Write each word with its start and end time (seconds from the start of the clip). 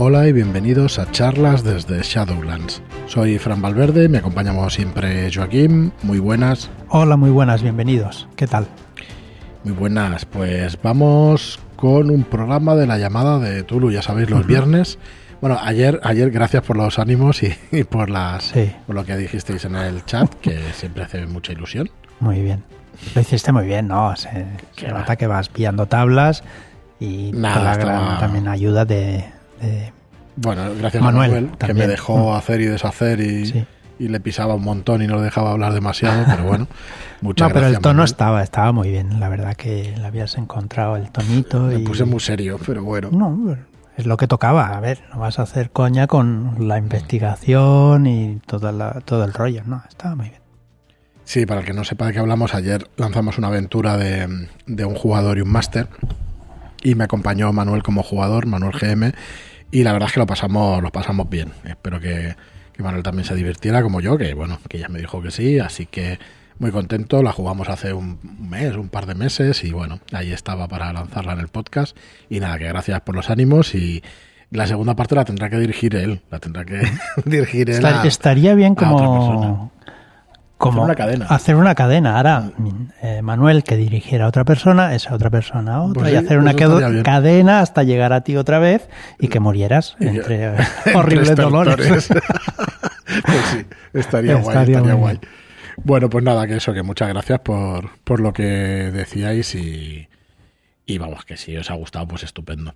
Hola 0.00 0.28
y 0.28 0.32
bienvenidos 0.32 1.00
a 1.00 1.10
charlas 1.10 1.64
desde 1.64 2.00
Shadowlands. 2.02 2.80
Soy 3.08 3.36
Fran 3.36 3.60
Valverde, 3.60 4.08
me 4.08 4.18
acompañamos 4.18 4.74
siempre 4.74 5.28
Joaquín. 5.34 5.92
Muy 6.04 6.20
buenas. 6.20 6.70
Hola, 6.88 7.16
muy 7.16 7.30
buenas, 7.30 7.64
bienvenidos. 7.64 8.28
¿Qué 8.36 8.46
tal? 8.46 8.68
Muy 9.64 9.72
buenas, 9.72 10.24
pues 10.24 10.80
vamos 10.80 11.58
con 11.74 12.12
un 12.12 12.22
programa 12.22 12.76
de 12.76 12.86
la 12.86 12.96
llamada 12.96 13.40
de 13.40 13.64
Tulu, 13.64 13.90
ya 13.90 14.00
sabéis, 14.00 14.30
los 14.30 14.46
viernes. 14.46 15.00
Bueno, 15.40 15.58
ayer, 15.60 15.98
ayer 16.04 16.30
gracias 16.30 16.62
por 16.62 16.76
los 16.76 17.00
ánimos 17.00 17.42
y, 17.42 17.82
por 17.82 18.08
las 18.08 18.54
por 18.86 18.94
lo 18.94 19.04
que 19.04 19.16
dijisteis 19.16 19.64
en 19.64 19.74
el 19.74 20.04
chat, 20.04 20.32
que 20.36 20.60
siempre 20.74 21.02
hace 21.02 21.26
mucha 21.26 21.50
ilusión. 21.50 21.90
Muy 22.20 22.40
bien. 22.40 22.62
Lo 23.16 23.20
hiciste 23.20 23.50
muy 23.50 23.66
bien, 23.66 23.88
¿no? 23.88 24.14
Se, 24.14 24.46
nota 24.88 25.16
que 25.16 25.26
vas 25.26 25.48
pillando 25.48 25.86
tablas 25.86 26.44
y 27.00 27.32
Nada, 27.32 28.18
también 28.20 28.46
ayuda 28.46 28.84
de, 28.84 29.24
bueno, 30.36 30.62
gracias 30.78 31.02
a 31.02 31.06
Manuel, 31.06 31.50
que 31.58 31.74
me 31.74 31.86
dejó 31.86 32.32
mm. 32.32 32.36
hacer 32.36 32.60
y 32.60 32.66
deshacer 32.66 33.20
y, 33.20 33.66
le 33.98 34.20
pisaba 34.20 34.54
un 34.54 34.62
montón 34.62 35.02
y 35.02 35.08
no 35.08 35.20
dejaba 35.20 35.50
hablar 35.50 35.72
demasiado, 35.72 36.24
pero 36.24 36.44
bueno, 36.44 36.68
muchas 37.20 37.48
no, 37.48 37.54
pero 37.54 37.66
el 37.66 37.80
tono 37.80 38.04
estaba, 38.04 38.44
estaba 38.44 38.70
muy 38.70 38.90
bien, 38.90 39.18
la 39.18 39.28
verdad 39.28 39.54
que 39.54 39.94
le 39.96 40.06
habías 40.06 40.38
encontrado 40.38 40.96
el 40.96 41.10
tonito. 41.10 41.62
Me 41.62 41.80
y... 41.80 41.84
puse 41.84 42.04
muy 42.04 42.20
serio, 42.20 42.60
pero 42.64 42.84
bueno. 42.84 43.10
No, 43.10 43.56
es 43.96 44.06
lo 44.06 44.16
que 44.16 44.28
tocaba, 44.28 44.76
a 44.76 44.80
ver, 44.80 45.02
no 45.12 45.18
vas 45.18 45.40
a 45.40 45.42
hacer 45.42 45.70
coña 45.70 46.06
con 46.06 46.68
la 46.68 46.78
investigación 46.78 48.06
y 48.06 48.40
todo, 48.46 48.70
todo 49.04 49.24
el 49.24 49.32
rollo, 49.32 49.62
no, 49.66 49.82
estaba 49.88 50.14
muy 50.14 50.28
bien. 50.28 50.42
Sí, 51.24 51.44
para 51.44 51.60
el 51.60 51.66
que 51.66 51.72
no 51.72 51.82
sepa 51.82 52.06
de 52.06 52.12
qué 52.12 52.20
hablamos, 52.20 52.54
ayer 52.54 52.88
lanzamos 52.96 53.36
una 53.36 53.48
aventura 53.48 53.96
de, 53.96 54.48
de 54.66 54.84
un 54.84 54.94
jugador 54.94 55.38
y 55.38 55.40
un 55.40 55.50
máster 55.50 55.88
y 56.82 56.94
me 56.94 57.04
acompañó 57.04 57.52
Manuel 57.52 57.82
como 57.82 58.02
jugador, 58.02 58.46
Manuel 58.46 58.72
GM, 58.72 59.12
y 59.70 59.82
la 59.82 59.92
verdad 59.92 60.08
es 60.08 60.14
que 60.14 60.20
lo 60.20 60.26
pasamos, 60.26 60.82
lo 60.82 60.90
pasamos 60.90 61.28
bien. 61.28 61.52
Espero 61.64 62.00
que, 62.00 62.34
Manuel 62.78 63.02
también 63.02 63.24
se 63.24 63.34
divirtiera 63.34 63.82
como 63.82 64.00
yo, 64.00 64.16
que 64.16 64.34
bueno, 64.34 64.60
que 64.68 64.78
ya 64.78 64.88
me 64.88 65.00
dijo 65.00 65.20
que 65.20 65.32
sí, 65.32 65.58
así 65.58 65.86
que 65.86 66.18
muy 66.60 66.70
contento. 66.70 67.22
La 67.24 67.32
jugamos 67.32 67.68
hace 67.68 67.92
un 67.92 68.20
mes, 68.48 68.76
un 68.76 68.88
par 68.88 69.06
de 69.06 69.16
meses, 69.16 69.64
y 69.64 69.72
bueno, 69.72 69.98
ahí 70.12 70.32
estaba 70.32 70.68
para 70.68 70.92
lanzarla 70.92 71.32
en 71.32 71.40
el 71.40 71.48
podcast. 71.48 71.96
Y 72.30 72.38
nada, 72.38 72.56
que 72.58 72.68
gracias 72.68 73.00
por 73.00 73.16
los 73.16 73.30
ánimos 73.30 73.74
y 73.74 74.02
la 74.50 74.66
segunda 74.66 74.94
parte 74.94 75.16
la 75.16 75.24
tendrá 75.24 75.50
que 75.50 75.58
dirigir 75.58 75.96
él, 75.96 76.20
la 76.30 76.38
tendrá 76.38 76.64
que 76.64 76.80
dirigir 77.24 77.68
él. 77.68 77.84
estaría 78.04 78.54
bien 78.54 78.76
como 78.76 79.72
como 80.58 80.82
una 80.82 80.94
cadena. 80.94 81.26
hacer 81.26 81.54
una 81.54 81.74
cadena. 81.74 82.16
Ahora, 82.16 82.50
eh, 83.00 83.22
Manuel 83.22 83.62
que 83.62 83.76
dirigiera 83.76 84.26
a 84.26 84.28
otra 84.28 84.44
persona, 84.44 84.94
esa 84.94 85.14
otra 85.14 85.30
persona 85.30 85.76
a 85.76 85.82
otra, 85.82 86.02
pues 86.02 86.12
y 86.12 86.16
hacer 86.16 86.38
una 86.38 86.54
cadena 86.54 87.60
hasta 87.60 87.84
llegar 87.84 88.12
a 88.12 88.22
ti 88.22 88.36
otra 88.36 88.58
vez 88.58 88.88
y 89.18 89.28
que 89.28 89.40
murieras 89.40 89.96
entre 90.00 90.54
horribles 90.94 91.36
dolores. 91.36 91.78
pues 92.08 93.44
sí, 93.52 93.66
estaría, 93.94 94.34
guay, 94.34 94.56
estaría 94.58 94.94
guay. 94.94 95.20
Bueno, 95.84 96.10
pues 96.10 96.24
nada, 96.24 96.46
que 96.48 96.56
eso, 96.56 96.74
que 96.74 96.82
muchas 96.82 97.08
gracias 97.08 97.38
por, 97.38 97.90
por 98.02 98.18
lo 98.18 98.32
que 98.32 98.42
decíais 98.42 99.54
y, 99.54 100.08
y 100.88 100.96
vamos, 100.96 101.26
que 101.26 101.36
si 101.36 101.54
os 101.54 101.70
ha 101.70 101.74
gustado, 101.74 102.08
pues 102.08 102.22
estupendo. 102.22 102.74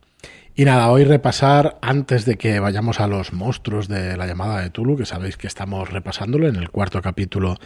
Y 0.55 0.67
nada, 0.67 0.91
hoy 0.91 1.05
repasar, 1.05 1.79
antes 1.81 2.27
de 2.27 2.37
que 2.37 2.61
vayamos 2.61 3.01
a 3.01 3.07
los 3.07 3.33
monstruos 3.33 3.89
de 3.89 4.19
la 4.19 4.27
llamada 4.27 4.61
de 4.61 4.69
Tulu, 4.69 4.99
que 4.99 5.07
sabéis 5.07 5.39
que 5.39 5.47
estamos 5.47 5.91
repasándolo 5.91 6.47
en 6.47 6.57
el 6.57 6.69
cuarto 6.69 7.01
capítulo 7.01 7.57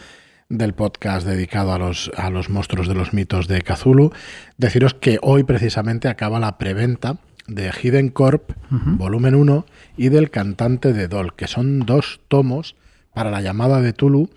del 0.48 0.72
podcast 0.72 1.27
dedicado 1.27 1.72
a 1.72 1.78
los, 1.78 2.12
a 2.16 2.30
los 2.30 2.48
monstruos 2.48 2.86
de 2.86 2.94
los 2.94 3.12
mitos 3.12 3.48
de 3.48 3.61
Cthulhu, 3.61 4.12
deciros 4.56 4.94
que 4.94 5.19
hoy 5.20 5.42
precisamente 5.42 6.06
acaba 6.06 6.38
la 6.38 6.58
preventa 6.58 7.19
de 7.48 7.72
Hidden 7.72 8.10
Corp, 8.10 8.53
volumen 8.70 9.34
1, 9.34 9.66
y 9.97 10.10
del 10.10 10.31
cantante 10.31 10.92
de 10.92 11.08
Dol, 11.08 11.34
que 11.34 11.48
son 11.48 11.81
dos 11.81 12.20
tomos 12.28 12.77
para 13.12 13.33
la 13.33 13.41
llamada 13.41 13.81
de 13.81 13.92
Tulu, 13.92 14.31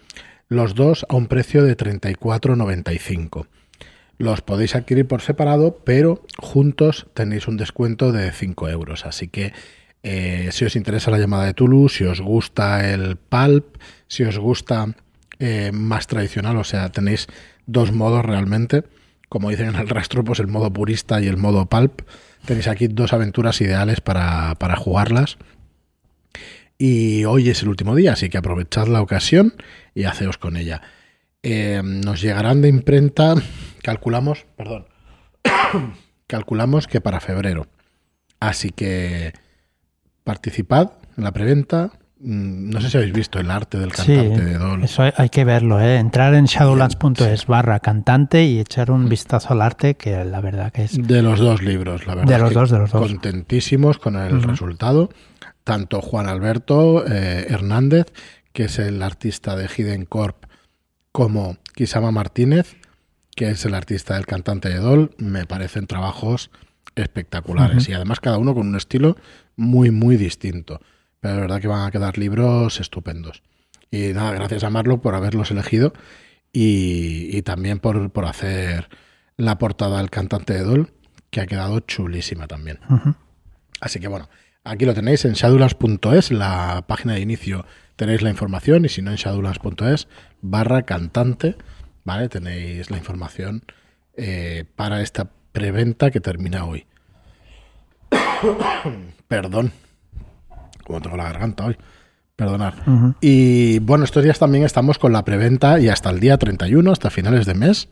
los 0.47 0.73
dos 0.73 1.05
a 1.07 1.15
un 1.15 1.27
precio 1.27 1.63
de 1.63 1.77
34,95. 1.77 3.45
Los 4.19 4.41
podéis 4.41 4.75
adquirir 4.75 5.07
por 5.07 5.21
separado, 5.21 5.79
pero 5.85 6.25
juntos 6.37 7.07
tenéis 7.13 7.47
un 7.47 7.55
descuento 7.55 8.11
de 8.11 8.33
5 8.33 8.67
euros. 8.67 9.05
Así 9.05 9.29
que 9.29 9.53
eh, 10.03 10.49
si 10.51 10.65
os 10.65 10.75
interesa 10.75 11.09
la 11.09 11.17
llamada 11.17 11.45
de 11.45 11.53
Tulu, 11.53 11.87
si 11.87 12.03
os 12.03 12.19
gusta 12.19 12.91
el 12.91 13.15
pulp, 13.15 13.77
si 14.07 14.23
os 14.23 14.37
gusta 14.37 14.93
eh, 15.39 15.71
más 15.73 16.07
tradicional, 16.07 16.57
o 16.57 16.65
sea, 16.65 16.89
tenéis 16.89 17.27
dos 17.65 17.93
modos 17.93 18.25
realmente. 18.25 18.83
Como 19.29 19.51
dicen 19.51 19.69
en 19.69 19.75
el 19.75 19.87
rastro, 19.87 20.25
pues 20.25 20.39
el 20.39 20.47
modo 20.47 20.73
purista 20.73 21.21
y 21.21 21.27
el 21.27 21.37
modo 21.37 21.67
pulp. 21.67 22.01
Tenéis 22.43 22.67
aquí 22.67 22.89
dos 22.89 23.13
aventuras 23.13 23.61
ideales 23.61 24.01
para, 24.01 24.55
para 24.55 24.75
jugarlas. 24.75 25.37
Y 26.77 27.23
hoy 27.23 27.49
es 27.49 27.63
el 27.63 27.69
último 27.69 27.95
día, 27.95 28.13
así 28.13 28.27
que 28.27 28.37
aprovechad 28.37 28.87
la 28.87 29.01
ocasión 29.01 29.53
y 29.95 30.03
haceos 30.03 30.37
con 30.37 30.57
ella. 30.57 30.81
Eh, 31.41 31.81
nos 31.83 32.21
llegarán 32.21 32.61
de 32.61 32.69
imprenta, 32.69 33.35
calculamos, 33.81 34.45
perdón, 34.57 34.87
calculamos 36.27 36.87
que 36.87 37.01
para 37.01 37.19
febrero. 37.19 37.67
Así 38.39 38.71
que 38.71 39.33
participad 40.23 40.91
en 41.17 41.23
la 41.23 41.31
preventa. 41.31 41.91
Mm, 42.19 42.71
no 42.71 42.81
sé 42.81 42.89
si 42.89 42.97
habéis 42.97 43.13
visto 43.13 43.39
el 43.39 43.49
arte 43.49 43.77
del 43.79 43.93
cantante 43.93 44.43
de 44.43 44.57
Dol. 44.57 44.83
Eso 44.83 45.03
hay 45.15 45.29
que 45.29 45.45
verlo, 45.45 45.79
¿eh? 45.79 45.97
entrar 45.97 46.33
en 46.33 46.45
shadowlands.es 46.45 47.45
barra 47.45 47.79
cantante 47.79 48.43
y 48.43 48.59
echar 48.59 48.91
un 48.91 49.07
vistazo 49.07 49.53
al 49.53 49.61
arte 49.61 49.95
que 49.95 50.25
la 50.25 50.41
verdad 50.41 50.73
que 50.73 50.83
es... 50.83 51.07
De 51.07 51.21
los 51.21 51.39
dos 51.39 51.61
libros, 51.61 52.05
la 52.05 52.15
verdad. 52.15 52.33
De 52.33 52.39
los 52.39 52.53
dos, 52.53 52.69
de 52.69 52.79
los 52.79 52.91
dos. 52.91 53.07
Contentísimos 53.07 53.97
con 53.97 54.17
el 54.17 54.43
resultado. 54.43 55.09
Tanto 55.63 56.01
Juan 56.01 56.27
Alberto 56.27 57.05
eh, 57.07 57.45
Hernández, 57.47 58.07
que 58.51 58.65
es 58.65 58.79
el 58.79 59.01
artista 59.01 59.55
de 59.55 59.69
Hidden 59.69 60.05
Corp 60.05 60.48
como 61.11 61.57
Kisama 61.73 62.11
Martínez, 62.11 62.75
que 63.35 63.49
es 63.49 63.65
el 63.65 63.73
artista 63.73 64.15
del 64.15 64.25
cantante 64.25 64.69
de 64.69 64.77
Dol, 64.77 65.15
me 65.17 65.45
parecen 65.45 65.87
trabajos 65.87 66.51
espectaculares 66.95 67.87
y 67.87 67.93
además 67.93 68.19
cada 68.19 68.37
uno 68.37 68.53
con 68.53 68.67
un 68.67 68.75
estilo 68.75 69.15
muy, 69.55 69.91
muy 69.91 70.17
distinto. 70.17 70.81
Pero 71.19 71.35
la 71.35 71.41
verdad 71.41 71.61
que 71.61 71.67
van 71.67 71.87
a 71.87 71.91
quedar 71.91 72.17
libros 72.17 72.79
estupendos. 72.79 73.43
Y 73.91 74.13
nada, 74.13 74.31
gracias 74.33 74.63
a 74.63 74.69
Marlo 74.69 75.01
por 75.01 75.15
haberlos 75.15 75.51
elegido 75.51 75.93
y, 76.51 77.41
también 77.43 77.79
por, 77.79 78.11
por, 78.11 78.25
hacer 78.25 78.89
la 79.37 79.57
portada 79.57 79.97
del 79.97 80.09
cantante 80.09 80.53
de 80.53 80.63
Dol, 80.63 80.93
que 81.29 81.41
ha 81.41 81.47
quedado 81.47 81.79
chulísima 81.81 82.47
también. 82.47 82.79
Así 83.79 83.99
que 83.99 84.07
bueno, 84.07 84.29
aquí 84.63 84.85
lo 84.85 84.93
tenéis 84.93 85.25
en 85.25 85.33
shadulas.es, 85.33 86.31
la 86.31 86.85
página 86.87 87.13
de 87.13 87.21
inicio 87.21 87.65
tenéis 87.99 88.21
la 88.21 88.29
información 88.29 88.85
y 88.85 88.89
si 88.89 89.01
no 89.01 89.11
en 89.11 89.17
shadulas.es 89.17 90.07
barra 90.41 90.83
cantante, 90.83 91.57
¿vale? 92.05 92.29
Tenéis 92.29 92.89
la 92.89 92.97
información 92.97 93.63
eh, 94.15 94.63
para 94.77 95.01
esta 95.01 95.31
preventa 95.51 96.09
que 96.09 96.21
termina 96.21 96.63
hoy. 96.63 96.85
Perdón, 99.27 99.73
como 100.85 101.01
tengo 101.01 101.17
la 101.17 101.25
garganta 101.25 101.65
hoy. 101.65 101.77
Perdonad. 102.37 102.73
Y 103.19 103.79
bueno, 103.79 104.05
estos 104.05 104.23
días 104.23 104.39
también 104.39 104.63
estamos 104.63 104.97
con 104.97 105.11
la 105.11 105.25
preventa 105.25 105.77
y 105.81 105.89
hasta 105.89 106.09
el 106.09 106.21
día 106.21 106.37
31, 106.37 106.89
hasta 106.89 107.09
finales 107.09 107.45
de 107.45 107.53
mes, 107.53 107.89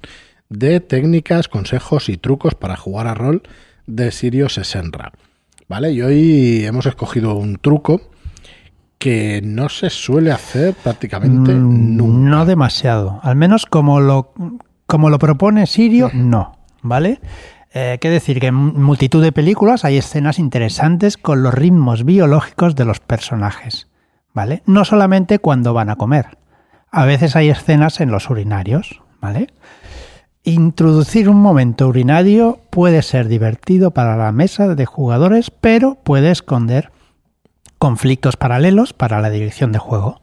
de 0.47 0.79
técnicas, 0.79 1.49
consejos 1.49 2.07
y 2.07 2.15
trucos 2.15 2.55
para 2.55 2.77
jugar 2.77 3.07
a 3.07 3.13
rol 3.13 3.43
de 3.87 4.09
Sirius 4.11 4.53
Senra. 4.53 5.11
¿Vale? 5.67 5.91
Y 5.91 6.01
hoy 6.01 6.63
hemos 6.63 6.85
escogido 6.85 7.35
un 7.35 7.57
truco 7.57 8.09
que 8.97 9.41
no 9.43 9.69
se 9.69 9.89
suele 9.89 10.31
hacer 10.31 10.73
prácticamente 10.73 11.53
mm, 11.53 11.97
nunca. 11.97 12.29
No 12.29 12.45
demasiado. 12.45 13.19
Al 13.23 13.35
menos 13.35 13.65
como 13.65 13.99
lo, 13.99 14.33
como 14.85 15.09
lo 15.09 15.19
propone 15.19 15.67
Sirio, 15.67 16.09
no. 16.13 16.57
¿Vale? 16.81 17.19
Eh, 17.73 17.97
que 17.99 18.09
decir 18.09 18.39
que 18.39 18.47
en 18.47 18.55
multitud 18.55 19.21
de 19.21 19.31
películas 19.31 19.85
hay 19.85 19.97
escenas 19.97 20.39
interesantes 20.39 21.17
con 21.17 21.43
los 21.43 21.53
ritmos 21.53 22.05
biológicos 22.05 22.75
de 22.75 22.85
los 22.85 22.99
personajes. 22.99 23.87
¿Vale? 24.33 24.61
No 24.65 24.85
solamente 24.85 25.39
cuando 25.39 25.73
van 25.73 25.89
a 25.89 25.95
comer. 25.95 26.37
A 26.91 27.05
veces 27.05 27.35
hay 27.35 27.49
escenas 27.49 27.99
en 27.99 28.11
los 28.11 28.29
urinarios. 28.29 29.01
¿Vale? 29.19 29.47
Introducir 30.43 31.27
un 31.27 31.41
momento 31.41 31.87
urinario 31.87 32.61
puede 32.69 33.01
ser 33.01 33.27
divertido 33.27 33.91
para 33.91 34.15
la 34.15 34.31
mesa 34.31 34.75
de 34.75 34.85
jugadores, 34.85 35.51
pero 35.51 35.95
puede 35.95 36.31
esconder 36.31 36.91
conflictos 37.77 38.37
paralelos 38.37 38.93
para 38.93 39.21
la 39.21 39.29
dirección 39.29 39.71
de 39.71 39.79
juego. 39.79 40.21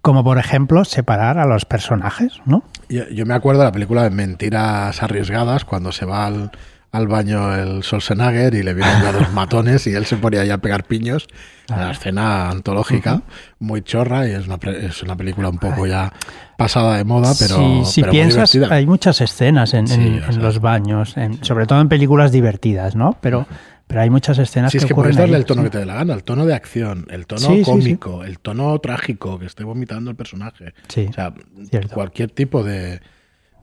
Como 0.00 0.24
por 0.24 0.38
ejemplo 0.38 0.84
separar 0.84 1.38
a 1.38 1.46
los 1.46 1.64
personajes, 1.64 2.40
¿no? 2.44 2.64
Yo, 2.88 3.24
me 3.24 3.34
acuerdo 3.34 3.60
de 3.60 3.66
la 3.66 3.72
película 3.72 4.02
de 4.02 4.10
Mentiras 4.10 5.00
Arriesgadas, 5.00 5.64
cuando 5.64 5.92
se 5.92 6.04
va 6.04 6.26
al, 6.26 6.50
al 6.90 7.06
baño 7.06 7.54
el 7.54 7.84
Solsenager 7.84 8.54
y 8.54 8.64
le 8.64 8.74
vienen 8.74 9.00
ya 9.00 9.12
dos 9.12 9.30
matones 9.32 9.86
y 9.86 9.94
él 9.94 10.04
se 10.04 10.16
ponía 10.16 10.44
ya 10.44 10.54
a 10.54 10.58
pegar 10.58 10.84
piños. 10.84 11.28
Una 11.68 11.92
escena 11.92 12.50
antológica, 12.50 13.22
muy 13.60 13.82
chorra 13.82 14.26
y 14.26 14.32
es 14.32 14.46
una, 14.46 14.56
es 14.56 15.02
una 15.04 15.16
película 15.16 15.48
un 15.48 15.58
poco 15.58 15.86
ya 15.86 16.12
pasada 16.58 16.96
de 16.96 17.04
moda, 17.04 17.32
pero, 17.38 17.84
si 17.84 18.02
piensas, 18.02 18.54
hay 18.70 18.86
muchas 18.86 19.20
escenas 19.20 19.72
en, 19.74 19.90
en, 19.90 20.42
los 20.42 20.60
baños, 20.60 21.14
sobre 21.40 21.66
todo 21.66 21.80
en 21.80 21.88
películas 21.88 22.30
divertidas, 22.30 22.94
¿no? 22.94 23.16
Pero 23.20 23.46
pero 23.92 24.00
hay 24.04 24.08
muchas 24.08 24.38
escenas 24.38 24.72
sí, 24.72 24.78
que, 24.78 24.84
es 24.84 24.86
que 24.86 24.94
ocurren 24.94 25.10
puedes 25.10 25.18
darle 25.18 25.36
ahí, 25.36 25.40
el 25.42 25.46
tono 25.46 25.60
sí. 25.60 25.66
que 25.66 25.70
te 25.70 25.78
dé 25.78 25.84
la 25.84 25.94
gana, 25.96 26.14
el 26.14 26.24
tono 26.24 26.46
de 26.46 26.54
acción, 26.54 27.06
el 27.10 27.26
tono 27.26 27.40
Sí, 27.42 27.62
cómico, 27.62 28.24
el 28.24 28.38
tono 28.38 28.78
trágico 28.78 29.38
que 29.38 29.44
esté 29.44 29.64
vomitando 29.64 30.10
el 30.10 30.16
personaje. 30.16 30.72
Sí, 30.88 31.08
O 31.10 31.12
sea, 31.12 31.34
cierto. 31.68 31.94
cualquier 31.94 32.30
tipo 32.30 32.64
de, 32.64 33.02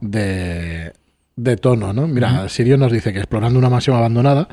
de, 0.00 0.92
de 1.34 1.56
tono, 1.56 1.92
¿no? 1.92 2.06
Mira, 2.06 2.48
Sirio 2.48 2.76
nos 2.76 2.92
dice 2.92 3.12
que 3.12 3.18
explorando 3.18 3.58
una 3.58 3.70
mansión 3.70 3.96
abandonada, 3.96 4.46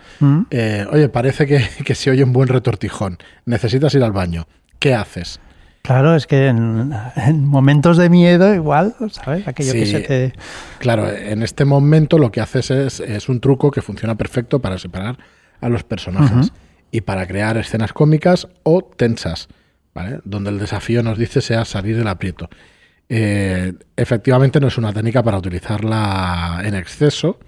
eh, 0.50 0.88
oye, 0.92 1.10
parece 1.10 1.46
que, 1.46 1.64
que 1.86 1.94
se 1.94 2.10
oye 2.10 2.24
un 2.24 2.34
buen 2.34 2.48
retortijón. 2.48 3.20
Necesitas 3.46 3.94
ir 3.94 4.04
al 4.04 4.14
baño. 4.14 4.48
¿Qué 4.80 4.96
haces? 4.96 5.40
Claro, 5.84 6.16
es 6.16 6.26
que 6.26 6.48
en, 6.48 6.92
en 7.16 7.46
momentos 7.46 7.98
de 7.98 8.10
miedo 8.10 8.52
igual, 8.54 8.96
¿sabes? 9.12 9.48
Aquello 9.48 9.74
que 9.74 9.86
se 9.86 10.00
te... 10.02 10.34
Claro, 10.80 11.08
en 11.10 11.44
este 11.44 11.66
momento 11.66 12.18
lo 12.18 12.30
que 12.32 12.42
haces 12.42 12.72
es, 12.72 13.00
es 13.00 13.30
un 13.30 13.40
truco 13.40 13.72
que 13.72 13.82
funciona 13.82 14.16
perfecto 14.16 14.60
para 14.60 14.78
separar 14.80 15.18
a 15.62 15.70
los 15.70 15.84
personajes 15.84 16.52
y 16.92 17.02
para 17.02 17.28
crear 17.28 17.58
escenas 17.58 17.94
cómicas 17.94 18.48
o 18.64 18.82
tensas, 18.84 19.48
¿vale? 19.94 20.20
Donde 20.24 20.50
el 20.52 20.60
desafío 20.60 21.04
nos 21.04 21.18
dice 21.18 21.42
sea 21.42 21.66
salir 21.66 21.98
del 21.98 22.08
aprieto. 22.08 22.50
Eh, 23.10 23.74
efectivamente 23.96 24.60
no 24.60 24.68
es 24.68 24.78
una 24.78 24.94
técnica 24.94 25.24
para 25.24 25.38
utilizarla 25.38 26.62
en 26.66 26.76
exceso, 26.76 27.40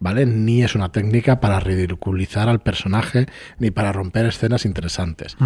¿vale? 0.00 0.26
Ni 0.26 0.62
es 0.64 0.74
una 0.74 0.90
técnica 0.90 1.40
para 1.40 1.60
ridiculizar 1.60 2.48
al 2.48 2.60
personaje 2.60 3.26
ni 3.58 3.70
para 3.70 3.92
romper 3.92 4.26
escenas 4.26 4.64
interesantes. 4.64 5.36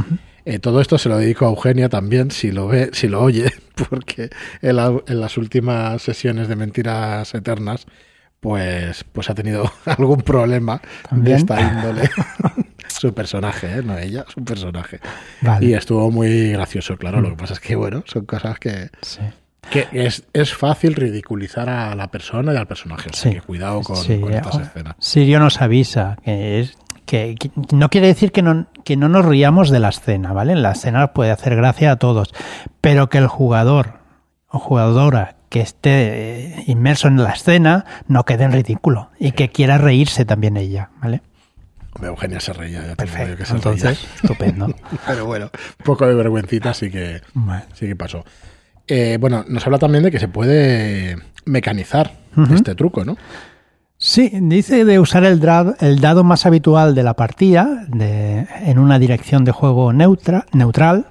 Eh, 0.44 0.58
todo 0.58 0.80
esto 0.80 0.96
se 0.98 1.08
lo 1.10 1.18
dedico 1.18 1.44
a 1.46 1.50
Eugenia 1.50 1.88
también, 1.90 2.30
si 2.30 2.50
lo 2.50 2.66
ve, 2.68 2.90
si 2.92 3.08
lo 3.08 3.20
oye, 3.22 3.52
porque 3.90 4.30
en, 4.62 4.76
la- 4.76 5.00
en 5.06 5.20
las 5.20 5.36
últimas 5.36 6.00
sesiones 6.02 6.48
de 6.48 6.56
Mentiras 6.56 7.34
Eternas, 7.34 7.86
pues, 8.40 9.04
pues 9.12 9.30
ha 9.30 9.34
tenido 9.34 9.70
algún 9.86 10.22
problema 10.22 10.80
¿También? 11.08 11.24
de 11.36 11.40
esta 11.40 11.60
índole. 11.60 12.10
su 12.88 13.12
personaje, 13.14 13.78
¿eh? 13.78 13.82
no 13.82 13.96
ella, 13.98 14.24
su 14.28 14.42
personaje. 14.44 15.00
Vale. 15.42 15.66
Y 15.66 15.74
estuvo 15.74 16.10
muy 16.10 16.52
gracioso, 16.52 16.96
claro. 16.96 17.20
Lo 17.20 17.30
que 17.30 17.36
pasa 17.36 17.54
es 17.54 17.60
que, 17.60 17.76
bueno, 17.76 18.02
son 18.06 18.24
cosas 18.26 18.58
que, 18.58 18.90
Sí. 19.02 19.20
que 19.70 19.86
es, 19.92 20.24
es 20.32 20.54
fácil 20.54 20.94
ridiculizar 20.94 21.68
a 21.68 21.94
la 21.94 22.08
persona 22.08 22.52
y 22.52 22.56
al 22.56 22.66
personaje. 22.66 23.10
O 23.10 23.12
sea, 23.12 23.30
Sí. 23.30 23.36
que 23.38 23.42
cuidado 23.42 23.82
con, 23.82 23.96
Sí, 23.96 24.18
con 24.20 24.32
estas 24.32 24.54
o- 24.56 24.60
escenas. 24.62 24.94
Sirio 24.98 25.38
nos 25.40 25.60
avisa 25.60 26.16
que 26.24 26.60
es 26.60 26.76
que, 27.06 27.36
que 27.40 27.50
no 27.74 27.88
quiere 27.88 28.06
decir 28.08 28.32
que 28.32 28.42
no, 28.42 28.66
que 28.84 28.96
no 28.96 29.08
nos 29.08 29.24
riamos 29.24 29.70
de 29.70 29.80
la 29.80 29.88
escena, 29.88 30.34
¿vale? 30.34 30.54
La 30.56 30.72
escena 30.72 31.14
puede 31.14 31.30
hacer 31.30 31.56
gracia 31.56 31.92
a 31.92 31.96
todos, 31.96 32.34
pero 32.82 33.08
que 33.08 33.16
el 33.16 33.28
jugador 33.28 33.94
o 34.48 34.58
jugadora 34.58 35.36
que 35.48 35.60
esté 35.60 35.90
eh, 36.60 36.64
inmerso 36.66 37.08
en 37.08 37.22
la 37.22 37.30
escena 37.30 37.84
no 38.06 38.24
quede 38.24 38.44
en 38.44 38.52
ridículo 38.52 39.10
y 39.18 39.32
que 39.32 39.48
quiera 39.50 39.78
reírse 39.78 40.24
también 40.24 40.56
ella, 40.56 40.90
¿ale? 41.00 41.22
Hombre, 41.94 42.10
Eugenia 42.10 42.38
se 42.40 42.52
reía, 42.52 42.80
ya 42.82 42.86
yo 42.88 42.90
que 42.90 42.96
Perfecto. 42.96 43.44
se 43.44 43.54
Entonces, 43.54 43.82
reía. 44.00 44.14
estupendo. 44.22 44.74
Pero 45.06 45.26
bueno, 45.26 45.46
un 45.78 45.84
poco 45.84 46.06
de 46.06 46.14
vergüencita 46.14 46.72
sí 46.74 46.90
que, 46.90 47.22
Bueno. 47.34 47.62
sí 47.74 47.86
que 47.86 47.96
pasó. 47.96 48.24
Eh, 48.86 49.18
bueno, 49.20 49.44
nos 49.48 49.64
habla 49.66 49.78
también 49.78 50.04
de 50.04 50.10
que 50.10 50.18
se 50.20 50.28
puede 50.28 51.16
mecanizar 51.44 52.12
este 52.54 52.74
truco, 52.74 53.04
¿no? 53.04 53.16
Sí, 53.96 54.30
dice 54.42 54.84
de 54.84 55.00
usar 55.00 55.24
el, 55.24 55.40
dra- 55.40 55.74
el 55.80 56.00
dado 56.00 56.22
más 56.22 56.46
habitual 56.46 56.94
de 56.94 57.02
la 57.02 57.14
partida 57.14 57.84
de- 57.88 58.46
en 58.64 58.78
una 58.78 58.98
dirección 59.00 59.44
de 59.44 59.50
juego 59.52 59.92
neutra- 59.92 60.46
neutral, 60.52 61.06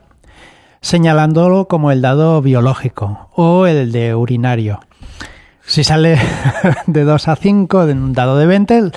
señalándolo 0.92 1.68
como 1.68 1.92
el 1.92 2.02
dado 2.02 2.42
biológico 2.42 3.30
o 3.36 3.68
el 3.68 3.92
de 3.92 4.16
urinario. 4.16 4.80
Si 5.66 5.84
sale 5.84 6.18
de 6.88 7.04
2 7.04 7.28
a 7.28 7.36
5 7.36 7.86
de 7.86 7.92
un 7.94 8.14
dado 8.14 8.38
de 8.38 8.46
20, 8.46 8.92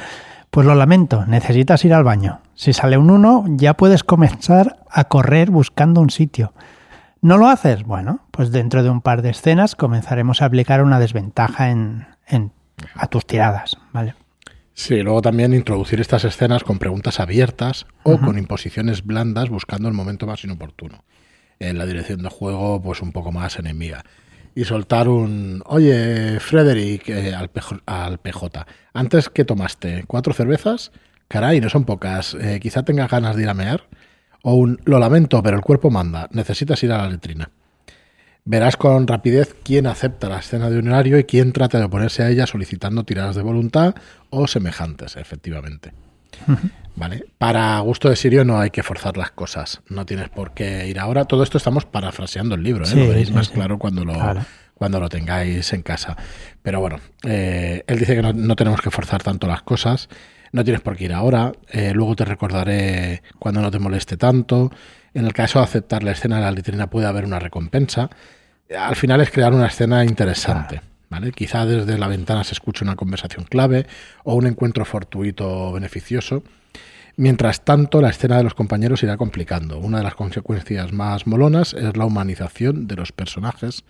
pues 0.52 0.66
lo 0.66 0.76
lamento, 0.76 1.26
necesitas 1.26 1.84
ir 1.84 1.92
al 1.92 2.04
baño. 2.04 2.42
Si 2.54 2.72
sale 2.72 2.96
un 2.96 3.10
1, 3.10 3.44
ya 3.56 3.74
puedes 3.74 4.04
comenzar 4.04 4.78
a 4.88 5.04
correr 5.04 5.50
buscando 5.50 6.00
un 6.00 6.10
sitio. 6.10 6.52
¿No 7.22 7.38
lo 7.38 7.48
haces? 7.48 7.82
Bueno, 7.82 8.20
pues 8.30 8.52
dentro 8.52 8.84
de 8.84 8.90
un 8.90 9.00
par 9.00 9.20
de 9.22 9.30
escenas 9.30 9.74
comenzaremos 9.74 10.42
a 10.42 10.44
aplicar 10.44 10.84
una 10.84 11.00
desventaja 11.00 11.70
en, 11.70 12.06
en- 12.28 12.52
a 12.94 13.08
tus 13.08 13.26
tiradas, 13.26 13.76
¿vale? 13.92 14.14
Sí, 14.74 15.02
luego 15.02 15.20
también 15.22 15.52
introducir 15.54 16.00
estas 16.00 16.24
escenas 16.24 16.62
con 16.62 16.78
preguntas 16.78 17.18
abiertas 17.18 17.86
o 18.04 18.16
con 18.18 18.38
imposiciones 18.38 19.04
blandas 19.04 19.50
buscando 19.50 19.88
el 19.88 19.94
momento 19.94 20.26
más 20.28 20.44
inoportuno. 20.44 21.02
En 21.60 21.76
la 21.76 21.84
dirección 21.84 22.22
de 22.22 22.30
juego, 22.30 22.80
pues 22.80 23.02
un 23.02 23.12
poco 23.12 23.32
más 23.32 23.58
enemiga. 23.58 24.02
Y 24.54 24.64
soltar 24.64 25.08
un, 25.08 25.62
oye, 25.66 26.40
Frederick, 26.40 27.08
eh, 27.10 27.34
al, 27.34 27.50
PJ, 28.18 28.66
antes 28.94 29.28
que 29.28 29.44
tomaste 29.44 30.04
cuatro 30.06 30.32
cervezas, 30.32 30.90
caray, 31.28 31.60
no 31.60 31.68
son 31.68 31.84
pocas, 31.84 32.34
eh, 32.34 32.58
quizá 32.60 32.82
tengas 32.82 33.10
ganas 33.10 33.36
de 33.36 33.42
ir 33.42 33.48
a 33.50 33.54
mear. 33.54 33.88
O 34.42 34.54
un, 34.54 34.80
lo 34.86 34.98
lamento, 34.98 35.42
pero 35.42 35.58
el 35.58 35.62
cuerpo 35.62 35.90
manda, 35.90 36.28
necesitas 36.32 36.82
ir 36.82 36.92
a 36.92 36.98
la 36.98 37.10
letrina. 37.10 37.50
Verás 38.46 38.78
con 38.78 39.06
rapidez 39.06 39.54
quién 39.62 39.86
acepta 39.86 40.30
la 40.30 40.38
escena 40.38 40.70
de 40.70 40.78
un 40.78 40.88
horario 40.88 41.18
y 41.18 41.24
quién 41.24 41.52
trata 41.52 41.78
de 41.78 41.84
oponerse 41.84 42.22
a 42.22 42.30
ella 42.30 42.46
solicitando 42.46 43.04
tiradas 43.04 43.36
de 43.36 43.42
voluntad 43.42 43.94
o 44.30 44.46
semejantes, 44.46 45.16
efectivamente. 45.16 45.92
¿Vale? 46.96 47.24
Para 47.38 47.78
gusto 47.80 48.10
de 48.10 48.16
Sirio 48.16 48.44
no 48.44 48.60
hay 48.60 48.70
que 48.70 48.82
forzar 48.82 49.16
las 49.16 49.30
cosas. 49.30 49.80
No 49.88 50.04
tienes 50.04 50.28
por 50.28 50.52
qué 50.52 50.86
ir 50.86 50.98
ahora. 50.98 51.24
Todo 51.24 51.42
esto 51.42 51.56
estamos 51.56 51.84
parafraseando 51.86 52.54
el 52.56 52.62
libro, 52.62 52.84
¿eh? 52.84 52.88
Sí, 52.88 52.96
lo 53.00 53.08
veréis 53.08 53.28
sí, 53.28 53.34
más 53.34 53.46
sí. 53.46 53.54
claro 53.54 53.78
cuando 53.78 54.04
lo, 54.04 54.12
Claro. 54.12 54.40
cuando 54.74 55.00
lo 55.00 55.08
tengáis 55.08 55.72
en 55.72 55.82
casa. 55.82 56.16
Pero 56.62 56.80
bueno, 56.80 56.96
eh, 57.24 57.84
él 57.86 57.98
dice 57.98 58.14
que 58.16 58.22
no, 58.22 58.32
no 58.34 58.54
tenemos 58.56 58.80
que 58.82 58.90
forzar 58.90 59.22
tanto 59.22 59.46
las 59.46 59.62
cosas. 59.62 60.08
No 60.52 60.62
tienes 60.64 60.82
por 60.82 60.96
qué 60.96 61.04
ir 61.04 61.12
ahora. 61.14 61.52
eh, 61.70 61.92
luego 61.94 62.16
te 62.16 62.24
recordaré 62.26 63.22
cuando 63.38 63.62
no 63.62 63.70
te 63.70 63.78
moleste 63.78 64.16
tanto. 64.16 64.70
En 65.14 65.24
el 65.24 65.32
caso 65.32 65.58
de 65.60 65.64
aceptar 65.64 66.02
la 66.02 66.10
escena 66.12 66.36
de 66.36 66.42
la 66.42 66.50
letrina 66.52 66.88
puede 66.90 67.06
haber 67.06 67.24
una 67.24 67.38
recompensa. 67.38 68.10
Al 68.78 68.96
final 68.96 69.20
es 69.20 69.30
crear 69.30 69.54
una 69.54 69.68
escena 69.68 70.04
interesante. 70.04 70.80
¿Vale? 71.10 71.32
Quizá 71.32 71.66
desde 71.66 71.98
la 71.98 72.08
ventana 72.08 72.44
se 72.44 72.54
escuche 72.54 72.84
una 72.84 72.96
conversación 72.96 73.44
clave 73.44 73.86
o 74.24 74.34
un 74.34 74.46
encuentro 74.46 74.84
fortuito 74.84 75.72
beneficioso. 75.72 76.42
Mientras 77.16 77.64
tanto, 77.64 78.00
la 78.00 78.08
escena 78.08 78.38
de 78.38 78.44
los 78.44 78.54
compañeros 78.54 79.02
irá 79.02 79.18
complicando. 79.18 79.78
Una 79.78 79.98
de 79.98 80.04
las 80.04 80.14
consecuencias 80.14 80.92
más 80.92 81.26
molonas 81.26 81.74
es 81.74 81.96
la 81.96 82.06
humanización 82.06 82.86
de 82.86 82.96
los 82.96 83.12
personajes, 83.12 83.84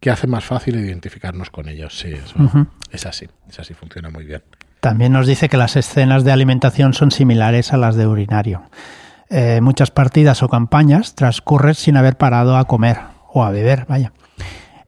que 0.00 0.10
hace 0.10 0.26
más 0.26 0.44
fácil 0.44 0.74
identificarnos 0.76 1.50
con 1.50 1.68
ellos. 1.68 1.96
Sí, 1.96 2.08
eso 2.08 2.66
es 2.90 3.06
así, 3.06 3.28
es 3.48 3.60
así, 3.60 3.74
funciona 3.74 4.10
muy 4.10 4.24
bien. 4.24 4.42
También 4.80 5.12
nos 5.12 5.28
dice 5.28 5.48
que 5.48 5.56
las 5.56 5.76
escenas 5.76 6.24
de 6.24 6.32
alimentación 6.32 6.92
son 6.92 7.12
similares 7.12 7.72
a 7.72 7.76
las 7.76 7.94
de 7.94 8.08
urinario. 8.08 8.64
Eh, 9.30 9.60
muchas 9.62 9.92
partidas 9.92 10.42
o 10.42 10.48
campañas 10.48 11.14
transcurren 11.14 11.74
sin 11.74 11.96
haber 11.96 12.16
parado 12.16 12.56
a 12.56 12.64
comer 12.64 12.98
o 13.32 13.44
a 13.44 13.50
beber, 13.50 13.86
vaya. 13.88 14.12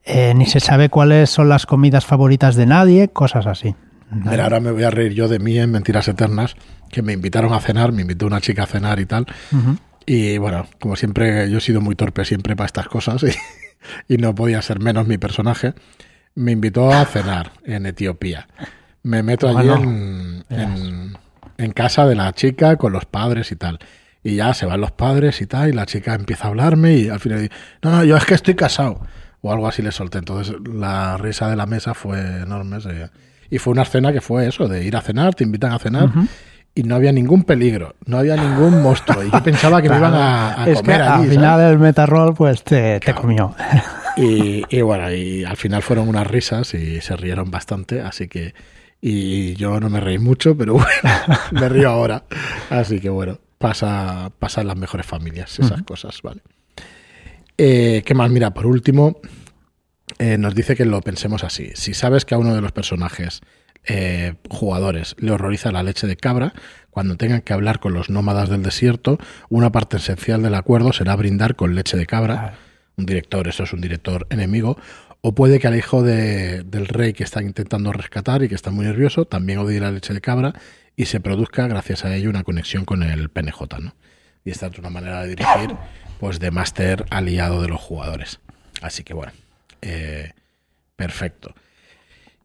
Eh, 0.04 0.34
ni 0.34 0.46
se 0.46 0.60
sabe 0.60 0.88
cuáles 0.90 1.30
son 1.30 1.48
las 1.48 1.66
comidas 1.66 2.04
favoritas 2.04 2.56
de 2.56 2.66
nadie, 2.66 3.08
cosas 3.08 3.46
así. 3.46 3.74
Mira, 4.10 4.44
ahora 4.44 4.60
me 4.60 4.70
voy 4.70 4.82
a 4.84 4.90
reír 4.90 5.12
yo 5.12 5.28
de 5.28 5.38
mí 5.38 5.58
en 5.58 5.70
Mentiras 5.70 6.06
Eternas, 6.08 6.56
que 6.90 7.02
me 7.02 7.12
invitaron 7.14 7.52
a 7.52 7.60
cenar, 7.60 7.90
me 7.92 8.02
invitó 8.02 8.26
una 8.26 8.40
chica 8.40 8.64
a 8.64 8.66
cenar 8.66 9.00
y 9.00 9.06
tal. 9.06 9.26
Y 10.06 10.36
bueno, 10.38 10.66
como 10.78 10.94
siempre, 10.96 11.50
yo 11.50 11.58
he 11.58 11.60
sido 11.60 11.80
muy 11.80 11.94
torpe 11.96 12.24
siempre 12.24 12.54
para 12.54 12.66
estas 12.66 12.86
cosas 12.88 13.22
y, 14.08 14.14
y 14.14 14.18
no 14.18 14.34
podía 14.34 14.60
ser 14.62 14.78
menos 14.78 15.06
mi 15.08 15.16
personaje. 15.18 15.72
Me 16.34 16.52
invitó 16.52 16.92
a 16.92 17.04
cenar 17.06 17.52
en 17.64 17.86
Etiopía. 17.86 18.46
Me 19.02 19.22
meto 19.22 19.48
allí 19.48 19.68
en- 20.50 21.16
en 21.56 21.72
casa 21.72 22.04
de 22.06 22.14
la 22.14 22.32
chica 22.34 22.76
con 22.76 22.92
los 22.92 23.06
padres 23.06 23.52
y 23.52 23.56
tal. 23.56 23.78
Y 24.22 24.36
ya 24.36 24.52
se 24.54 24.66
van 24.66 24.80
los 24.80 24.90
padres 24.92 25.40
y 25.40 25.46
tal, 25.46 25.68
y 25.68 25.72
la 25.72 25.86
chica 25.86 26.14
empieza 26.14 26.44
a 26.44 26.48
hablarme 26.48 26.94
y 26.94 27.08
al 27.08 27.20
final 27.20 27.40
dice, 27.42 27.52
no, 27.82 27.90
no, 27.90 28.04
yo 28.04 28.16
es 28.16 28.24
que 28.24 28.34
estoy 28.34 28.54
casado. 28.54 29.00
O 29.46 29.52
algo 29.52 29.68
así 29.68 29.82
le 29.82 29.92
solté. 29.92 30.18
Entonces 30.18 30.56
la 30.72 31.18
risa 31.18 31.48
de 31.50 31.56
la 31.56 31.66
mesa 31.66 31.92
fue 31.92 32.18
enorme. 32.42 32.80
se- 32.80 33.10
Y 33.50 33.58
fue 33.58 33.72
una 33.72 33.82
escena 33.82 34.10
que 34.10 34.22
fue 34.22 34.46
eso, 34.48 34.66
de 34.68 34.82
ir 34.84 34.96
a 34.96 35.02
cenar, 35.02 35.34
te 35.34 35.44
invitan 35.44 35.72
a 35.72 35.78
cenar. 35.78 36.08
Y 36.74 36.82
no 36.82 36.94
había 36.96 37.12
ningún 37.12 37.44
peligro, 37.44 37.94
no 38.06 38.18
había 38.18 38.36
ningún 38.36 38.82
monstruo. 38.82 39.22
Y 39.22 39.30
yo 39.30 39.42
pensaba 39.42 39.82
que 39.82 39.88
me 39.90 39.98
iban 39.98 40.14
a, 40.14 40.62
a 40.62 40.66
es 40.66 40.78
que 40.78 40.82
comer 40.82 41.02
al 41.02 41.20
allí. 41.20 41.28
final 41.30 41.60
¿sabes? 41.60 41.72
el 41.72 41.78
metarroll 41.78 42.34
pues 42.34 42.64
te, 42.64 42.98
te 43.00 43.14
comió. 43.14 43.54
Y, 44.16 44.62
y 44.68 44.80
bueno, 44.80 45.12
y 45.12 45.44
al 45.44 45.56
final 45.56 45.82
fueron 45.82 46.08
unas 46.08 46.24
risas 46.24 46.72
y 46.74 47.00
se 47.00 47.16
rieron 47.16 47.50
bastante, 47.50 48.00
así 48.00 48.28
que. 48.28 48.54
Y 49.00 49.54
yo 49.56 49.80
no 49.80 49.90
me 49.90 49.98
reí 50.00 50.18
mucho, 50.18 50.56
pero 50.56 50.72
bueno, 50.74 50.88
me 51.50 51.68
río 51.68 51.90
ahora. 51.90 52.22
Así 52.70 53.00
que 53.00 53.08
bueno, 53.10 53.38
pasa, 53.58 54.30
pasa 54.38 54.60
en 54.62 54.68
las 54.68 54.76
mejores 54.76 55.04
familias 55.04 55.58
esas 55.58 55.82
cosas, 55.82 56.22
¿vale? 56.22 56.40
Eh, 57.58 58.02
¿Qué 58.04 58.14
más? 58.14 58.30
Mira, 58.30 58.52
por 58.52 58.66
último, 58.66 59.20
eh, 60.18 60.38
nos 60.38 60.54
dice 60.54 60.74
que 60.76 60.84
lo 60.84 61.00
pensemos 61.00 61.44
así. 61.44 61.70
Si 61.74 61.94
sabes 61.94 62.24
que 62.24 62.34
a 62.34 62.38
uno 62.38 62.54
de 62.54 62.60
los 62.60 62.72
personajes 62.72 63.40
eh, 63.86 64.34
jugadores 64.50 65.14
le 65.18 65.30
horroriza 65.30 65.70
la 65.70 65.82
leche 65.82 66.06
de 66.06 66.16
cabra, 66.16 66.54
cuando 66.90 67.16
tengan 67.16 67.42
que 67.42 67.52
hablar 67.52 67.80
con 67.80 67.92
los 67.92 68.10
nómadas 68.10 68.48
del 68.48 68.62
desierto, 68.62 69.18
una 69.48 69.70
parte 69.72 69.98
esencial 69.98 70.42
del 70.42 70.54
acuerdo 70.54 70.92
será 70.92 71.14
brindar 71.16 71.54
con 71.56 71.74
leche 71.74 71.96
de 71.96 72.06
cabra. 72.06 72.54
Un 72.96 73.06
director, 73.06 73.46
eso 73.48 73.64
es 73.64 73.72
un 73.72 73.80
director 73.80 74.26
enemigo. 74.30 74.78
O 75.20 75.34
puede 75.34 75.58
que 75.58 75.66
al 75.66 75.76
hijo 75.76 76.02
de- 76.02 76.62
del 76.64 76.86
rey 76.86 77.12
que 77.12 77.24
está 77.24 77.42
intentando 77.42 77.92
rescatar 77.92 78.42
y 78.42 78.48
que 78.48 78.54
está 78.54 78.70
muy 78.70 78.84
nervioso 78.84 79.24
también 79.24 79.58
odie 79.58 79.80
la 79.80 79.90
leche 79.90 80.12
de 80.14 80.20
cabra 80.20 80.52
y 80.96 81.06
se 81.06 81.18
produzca 81.18 81.66
gracias 81.66 82.04
a 82.04 82.14
ello 82.14 82.30
una 82.30 82.44
conexión 82.44 82.84
con 82.84 83.02
el 83.02 83.30
PNJ, 83.30 83.78
¿no? 83.80 83.94
Y 84.44 84.50
esta 84.50 84.66
es 84.66 84.78
una 84.78 84.90
manera 84.90 85.22
de 85.22 85.30
dirigir, 85.30 85.74
pues, 86.24 86.40
de 86.40 86.50
máster 86.50 87.04
aliado 87.10 87.60
de 87.60 87.68
los 87.68 87.78
jugadores. 87.78 88.40
Así 88.80 89.04
que 89.04 89.12
bueno, 89.12 89.32
eh, 89.82 90.32
perfecto. 90.96 91.54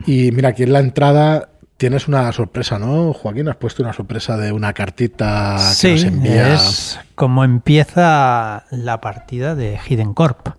Y 0.05 0.33
mira, 0.33 0.49
aquí 0.49 0.63
en 0.63 0.73
la 0.73 0.79
entrada 0.79 1.47
tienes 1.77 2.09
una 2.09 2.29
sorpresa, 2.33 2.77
¿no, 2.77 3.13
Joaquín? 3.13 3.47
Has 3.47 3.55
puesto 3.55 3.81
una 3.81 3.93
sorpresa 3.93 4.35
de 4.35 4.51
una 4.51 4.73
cartita 4.73 5.55
que 5.79 5.91
nos 5.93 6.03
envía. 6.03 6.55
Es 6.55 6.99
como 7.15 7.45
empieza 7.45 8.65
la 8.69 8.99
partida 8.99 9.55
de 9.55 9.79
Hidden 9.87 10.13
Corp. 10.13 10.49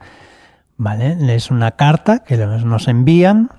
¿Vale? 0.79 1.15
Es 1.37 1.50
una 1.50 1.73
carta 1.73 2.21
que 2.21 2.39
nos 2.39 2.89
envían 2.89 3.50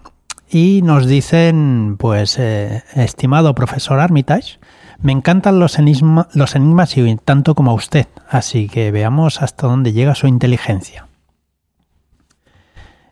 y 0.50 0.82
nos 0.82 1.06
dicen, 1.06 1.98
pues, 2.00 2.39
eh, 2.39 2.84
estimado 2.96 3.53
profesor 3.53 4.00
Armitage, 4.00 4.58
me 5.01 5.12
encantan 5.12 5.60
los, 5.60 5.79
enigmas 5.79 6.98
y 6.98 7.15
tanto 7.17 7.55
como 7.55 7.72
a 7.72 7.74
usted, 7.74 8.08
así 8.29 8.67
que 8.70 8.91
veamos 8.91 9.41
hasta 9.41 9.67
dónde 9.67 9.93
llega 9.93 10.15
su 10.15 10.27
inteligencia. 10.27 11.08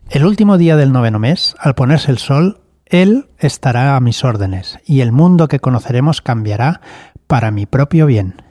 El 0.08 0.24
último 0.24 0.58
día 0.58 0.76
del 0.76 0.92
noveno 0.92 1.18
mes, 1.18 1.54
al 1.58 1.74
ponerse 1.74 2.10
el 2.10 2.18
sol, 2.18 2.60
él 2.86 3.28
estará 3.38 3.96
a 3.96 4.00
mis 4.00 4.24
órdenes, 4.24 4.78
y 4.84 5.00
el 5.00 5.12
mundo 5.12 5.48
que 5.48 5.60
conoceremos 5.60 6.22
cambiará 6.22 6.80
para 7.26 7.50
mi 7.50 7.66
propio 7.66 8.06
bien. 8.06 8.42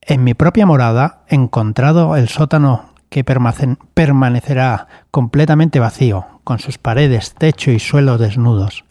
En 0.00 0.24
mi 0.24 0.34
propia 0.34 0.66
morada, 0.66 1.24
encontrado 1.28 2.16
el 2.16 2.28
sótano 2.28 2.94
que 3.08 3.24
permanecerá 3.24 4.86
completamente 5.10 5.80
vacío, 5.80 6.26
con 6.44 6.58
sus 6.58 6.78
paredes, 6.78 7.34
techo 7.34 7.70
y 7.70 7.78
suelo 7.78 8.18
desnudos, 8.18 8.84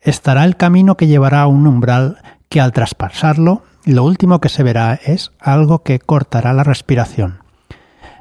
estará 0.00 0.44
el 0.44 0.56
camino 0.56 0.96
que 0.96 1.06
llevará 1.06 1.42
a 1.42 1.46
un 1.46 1.66
umbral 1.66 2.18
que 2.48 2.60
al 2.60 2.72
traspasarlo, 2.72 3.62
lo 3.84 4.04
último 4.04 4.40
que 4.40 4.48
se 4.48 4.62
verá 4.62 4.94
es 4.94 5.32
algo 5.38 5.82
que 5.82 5.98
cortará 5.98 6.52
la 6.52 6.64
respiración. 6.64 7.42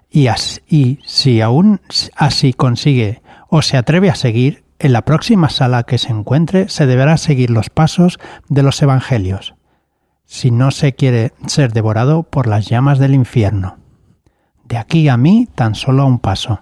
Y, 0.10 0.28
así, 0.28 1.00
si 1.06 1.42
aún 1.42 1.82
así 2.16 2.54
consigue 2.54 3.22
o 3.50 3.62
se 3.62 3.78
atreve 3.78 4.10
a 4.10 4.16
seguir, 4.16 4.64
en 4.80 4.94
la 4.94 5.04
próxima 5.04 5.50
sala 5.50 5.84
que 5.84 5.98
se 5.98 6.12
encuentre 6.12 6.70
se 6.70 6.86
deberá 6.86 7.18
seguir 7.18 7.50
los 7.50 7.70
pasos 7.70 8.20
de 8.48 8.64
los 8.64 8.82
evangelios, 8.82 9.56
si 10.26 10.52
no 10.52 10.72
se 10.72 10.94
quiere 10.94 11.34
ser 11.48 11.74
devorado 11.74 12.24
por 12.24 12.48
las 12.48 12.68
llamas 12.68 13.00
del 13.00 13.16
infierno. 13.16 13.78
De 14.66 14.78
aquí 14.78 15.08
a 15.08 15.18
mí 15.18 15.48
tan 15.56 15.76
solo 15.76 16.06
un 16.06 16.20
paso. 16.20 16.62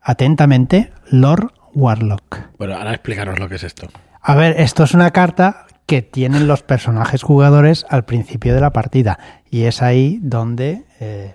Atentamente, 0.00 0.92
Lord 1.10 1.52
Warlock. 1.74 2.56
Bueno, 2.58 2.76
ahora 2.76 2.92
explicaros 2.92 3.38
lo 3.38 3.48
que 3.48 3.56
es 3.56 3.64
esto. 3.64 3.88
A 4.20 4.34
ver, 4.34 4.60
esto 4.60 4.84
es 4.84 4.94
una 4.94 5.10
carta 5.10 5.66
que 5.88 6.02
tienen 6.02 6.46
los 6.46 6.62
personajes 6.62 7.22
jugadores 7.22 7.86
al 7.88 8.04
principio 8.04 8.54
de 8.54 8.60
la 8.60 8.74
partida. 8.74 9.18
Y 9.50 9.62
es 9.62 9.80
ahí 9.80 10.18
donde 10.20 10.84
eh, 11.00 11.34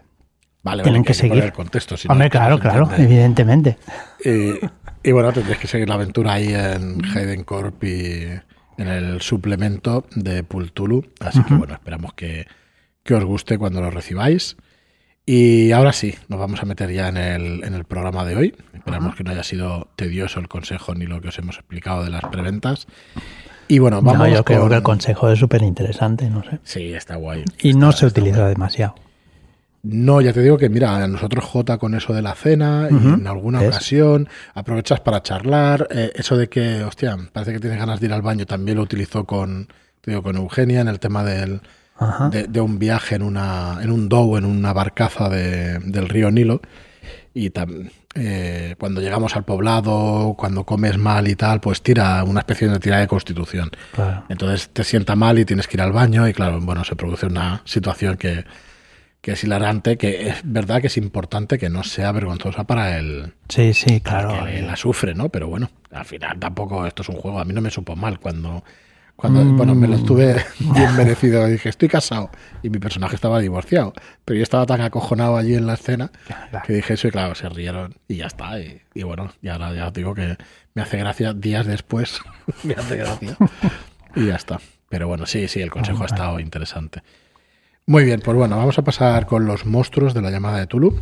tienen 0.84 1.04
que, 1.04 1.16
seguir. 1.16 1.44
el 1.44 1.52
contexto. 1.52 1.96
Hombre, 2.08 2.30
claro, 2.30 2.60
claro, 2.60 2.88
evidentemente. 2.96 3.80
Y, 4.24 5.12
bueno, 5.12 5.34
tendréis 5.34 5.58
que 5.58 5.66
seguir 5.66 5.90
la 5.90 5.96
aventura 5.96 6.34
ahí 6.34 6.54
en 6.54 7.04
Hayden 7.04 7.44
Corp 7.46 7.84
y 7.84 8.28
en 8.78 8.88
el 8.88 9.22
suplemento 9.22 10.06
de 10.16 10.44
Pultulu. 10.44 11.04
Así 11.20 11.44
que 11.44 11.56
bueno, 11.56 11.74
esperamos 11.74 12.14
que, 12.14 12.46
que 13.02 13.16
os 13.16 13.26
guste 13.26 13.58
cuando 13.58 13.82
lo 13.82 13.90
recibáis. 13.90 14.56
Y 15.26 15.72
ahora 15.72 15.94
sí, 15.94 16.14
nos 16.28 16.40
vamos 16.40 16.62
a 16.62 16.68
meter 16.68 16.92
ya 16.92 17.08
en 17.08 17.18
el, 17.18 17.64
en 17.64 17.74
el 17.74 17.86
programa 17.86 18.24
de 18.24 18.36
hoy. 18.36 18.56
Esperamos 18.76 19.16
que 19.16 19.24
no 19.24 19.32
haya 19.32 19.44
sido 19.44 19.90
tedioso 19.96 20.40
el 20.40 20.48
consejo 20.48 20.94
ni 20.94 21.08
lo 21.08 21.22
que 21.22 21.30
os 21.30 21.40
hemos 21.40 21.56
explicado 21.56 22.04
de 22.04 22.12
las 22.12 22.22
preventas. 22.22 22.86
Y 23.74 23.80
bueno, 23.80 24.04
vamos. 24.04 24.30
yo 24.30 24.46
creo 24.46 24.70
que 24.70 24.76
el 24.76 24.84
consejo 24.84 25.32
es 25.32 25.40
súper 25.40 25.64
interesante, 25.64 26.30
no 26.30 26.44
sé. 26.44 26.60
Sí, 26.64 26.94
está 26.94 27.16
guay. 27.16 27.44
Y 27.64 27.74
no 27.74 27.92
se 27.92 28.06
utiliza 28.06 28.48
demasiado. 28.48 28.94
No, 29.82 30.22
ya 30.22 30.32
te 30.32 30.42
digo 30.42 30.60
que 30.60 30.70
mira, 30.70 31.08
nosotros 31.08 31.44
J 31.44 31.80
con 31.80 31.96
eso 31.96 32.14
de 32.14 32.22
la 32.22 32.36
cena 32.36 32.88
y 32.92 32.94
en 32.94 33.26
alguna 33.26 33.62
ocasión 33.62 34.30
aprovechas 34.54 35.00
para 35.00 35.24
charlar. 35.24 35.88
Eh, 35.90 36.12
eso 36.14 36.38
de 36.38 36.50
que, 36.50 36.84
hostia, 36.84 37.18
parece 37.34 37.54
que 37.54 37.60
tienes 37.60 37.80
ganas 37.80 38.00
de 38.00 38.06
ir 38.06 38.14
al 38.14 38.22
baño, 38.22 38.46
también 38.46 38.78
lo 38.78 38.84
utilizó 38.84 39.24
con, 39.24 39.68
te 40.02 40.12
digo, 40.12 40.22
con 40.22 40.36
Eugenia 40.36 40.82
en 40.82 40.88
el 40.88 41.00
tema 41.00 41.24
del, 41.24 41.62
de, 42.30 42.62
un 42.62 42.78
viaje 42.78 43.16
en, 43.16 43.24
una, 43.24 43.80
en 43.82 43.90
un 43.90 44.08
dow, 44.08 44.38
en 44.38 44.46
una 44.46 44.72
barcaza 44.72 45.30
del 45.30 46.10
río 46.10 46.30
Nilo. 46.30 46.62
Y 47.34 47.50
eh, 48.16 48.76
cuando 48.80 49.02
llegamos 49.02 49.36
al 49.36 49.44
poblado, 49.44 50.36
cuando 50.38 50.66
comes 50.66 50.98
mal 50.98 51.28
y 51.28 51.36
tal, 51.36 51.60
pues 51.60 51.82
tira 51.82 52.24
una 52.24 52.42
especie 52.42 52.68
de 52.68 52.80
tira 52.80 53.00
de 53.00 53.08
constitución. 53.08 53.72
Entonces 54.30 54.70
te 54.70 54.84
sienta 54.84 55.16
mal 55.16 55.40
y 55.40 55.46
tienes 55.46 55.68
que 55.68 55.78
ir 55.78 55.82
al 55.82 55.92
baño 55.92 56.28
y 56.28 56.34
claro, 56.34 56.60
bueno, 56.62 56.84
se 56.84 56.96
produce 56.96 57.26
una 57.26 57.62
situación 57.66 58.18
que, 58.18 58.46
que 59.22 59.32
es 59.32 59.44
hilarante, 59.44 59.98
que 59.98 60.30
es 60.30 60.42
verdad 60.44 60.82
que 60.82 60.88
es 60.88 60.98
importante 60.98 61.58
que 61.58 61.70
no 61.70 61.84
sea 61.84 62.12
vergonzosa 62.12 62.66
para 62.66 63.00
el, 63.00 63.34
sí, 63.50 63.74
sí, 63.74 64.02
claro, 64.02 64.46
que 64.46 64.62
la 64.62 64.76
sufre, 64.76 65.16
¿no? 65.16 65.30
Pero 65.30 65.48
bueno, 65.48 65.70
al 65.92 66.06
final 66.06 66.38
tampoco 66.40 66.86
esto 66.86 67.02
es 67.02 67.10
un 67.10 67.16
juego. 67.16 67.40
A 67.40 67.46
mí 67.46 67.54
no 67.54 67.62
me 67.62 67.72
supo 67.72 67.96
mal 67.96 68.20
cuando 68.20 68.64
cuando, 69.16 69.44
Bueno, 69.44 69.76
me 69.76 69.88
lo 69.88 69.96
estuve 69.96 70.36
bien 70.60 70.96
merecido. 70.96 71.46
Dije, 71.48 71.70
estoy 71.70 71.88
casado. 71.88 72.30
Y 72.62 72.70
mi 72.70 72.80
personaje 72.80 73.16
estaba 73.16 73.40
divorciado. 73.40 73.94
Pero 74.26 74.38
yo 74.38 74.44
estaba 74.44 74.66
tan 74.66 74.82
acojonado 74.82 75.38
allí 75.38 75.56
en 75.56 75.68
la 75.68 75.76
escena 75.76 76.12
que 76.66 76.74
dije 76.74 76.96
eso 76.96 77.08
y 77.08 77.12
claro, 77.12 77.36
se 77.36 77.48
rieron 77.50 77.96
y 78.08 78.18
ya 78.18 78.28
está. 78.28 78.60
Y, 78.60 79.04
bueno, 79.04 79.32
y 79.42 79.50
ahora 79.50 79.74
ya 79.74 79.88
os 79.88 79.94
digo 79.94 80.14
que 80.14 80.38
me 80.74 80.82
hace 80.82 80.98
gracia 80.98 81.34
días 81.34 81.66
después. 81.66 82.20
me 82.64 82.74
hace 82.74 82.98
gracia. 82.98 83.38
y 84.16 84.28
ya 84.28 84.36
está. 84.36 84.60
Pero 84.90 85.08
bueno, 85.08 85.26
sí, 85.26 85.48
sí, 85.48 85.62
el 85.62 85.72
consejo 85.72 86.04
ha 86.04 86.08
estado 86.08 86.40
interesante. 86.40 87.02
Muy 87.86 88.06
bien, 88.06 88.22
pues 88.24 88.38
bueno, 88.38 88.58
vamos 88.58 88.78
a 88.78 88.84
pasar 88.84 89.26
con 89.26 89.46
los 89.46 89.66
monstruos 89.66 90.14
de 90.14 90.22
la 90.22 90.32
llamada 90.32 90.60
de 90.60 90.68
Tulu. 90.68 90.96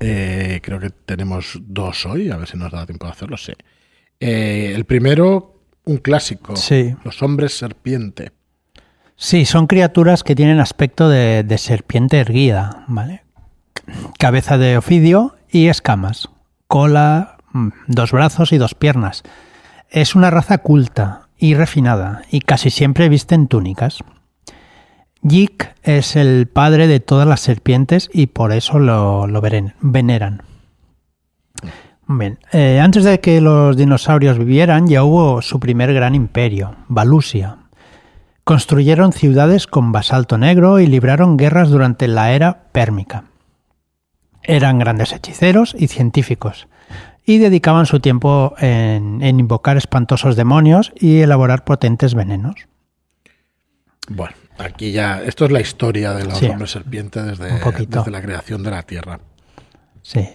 Eh, 0.00 0.60
creo 0.62 0.78
que 0.78 0.90
tenemos 0.90 1.58
dos 1.62 2.06
hoy, 2.06 2.30
a 2.30 2.36
ver 2.36 2.48
si 2.48 2.56
nos 2.56 2.72
da 2.72 2.86
tiempo 2.86 3.06
de 3.06 3.12
hacerlo, 3.12 3.36
sí. 3.36 3.52
Eh, 4.20 4.72
el 4.74 4.84
primero, 4.84 5.55
un 5.86 5.96
clásico. 5.98 6.54
Sí. 6.56 6.94
Los 7.04 7.22
hombres 7.22 7.56
serpiente. 7.56 8.32
Sí, 9.16 9.46
son 9.46 9.66
criaturas 9.66 10.22
que 10.22 10.34
tienen 10.34 10.60
aspecto 10.60 11.08
de, 11.08 11.56
serpiente 11.56 12.18
erguida, 12.18 12.84
¿vale? 12.86 13.22
Cabeza 14.18 14.58
de 14.58 14.76
ofidio 14.76 15.36
y 15.50 15.68
escamas. 15.68 16.28
Cola, 16.66 17.38
mm, 17.52 17.68
dos 17.86 18.12
brazos 18.12 18.52
y 18.52 18.58
dos 18.58 18.74
piernas. 18.74 19.22
Es 19.88 20.14
una 20.14 20.30
raza 20.30 20.58
culta 20.58 21.28
y 21.38 21.54
refinada 21.54 22.22
y 22.30 22.40
casi 22.40 22.68
siempre 22.68 23.08
visten 23.08 23.46
túnicas. 23.46 24.00
Yik 25.22 25.74
es 25.82 26.14
el 26.16 26.46
padre 26.46 26.86
de 26.86 27.00
todas 27.00 27.26
las 27.26 27.40
serpientes 27.40 28.10
y 28.12 28.26
por 28.26 28.52
eso 28.52 28.78
lo, 28.78 29.26
lo 29.26 29.40
veneran. 29.80 30.42
Bien, 32.08 32.38
eh, 32.52 32.80
antes 32.80 33.04
de 33.04 33.20
que 33.20 33.40
los 33.40 33.76
dinosaurios 33.76 34.38
vivieran 34.38 34.86
ya 34.86 35.02
hubo 35.02 35.42
su 35.42 35.58
primer 35.58 35.92
gran 35.92 36.14
imperio, 36.14 36.76
Valusia. 36.88 37.58
Construyeron 38.44 39.12
ciudades 39.12 39.66
con 39.66 39.90
basalto 39.90 40.38
negro 40.38 40.78
y 40.78 40.86
libraron 40.86 41.36
guerras 41.36 41.68
durante 41.68 42.06
la 42.06 42.32
era 42.32 42.70
pérmica. 42.70 43.24
Eran 44.44 44.78
grandes 44.78 45.12
hechiceros 45.12 45.74
y 45.76 45.88
científicos, 45.88 46.68
y 47.24 47.38
dedicaban 47.38 47.86
su 47.86 47.98
tiempo 47.98 48.54
en, 48.58 49.20
invocar 49.24 49.76
espantosos 49.76 50.36
demonios 50.36 50.92
y 50.94 51.18
elaborar 51.18 51.64
potentes 51.64 52.14
venenos. 52.14 52.54
Bueno, 54.08 54.36
aquí 54.58 54.92
ya, 54.92 55.20
esto 55.24 55.46
es 55.46 55.50
la 55.50 55.60
historia 55.60 56.12
de 56.12 56.24
los 56.26 56.40
hombres 56.40 56.70
serpientes 56.70 57.24
desde, 57.26 57.58
desde 57.88 58.10
la 58.12 58.22
creación 58.22 58.62
de 58.62 58.70
la 58.70 58.84
Tierra. 58.84 59.18
Sí, 60.02 60.28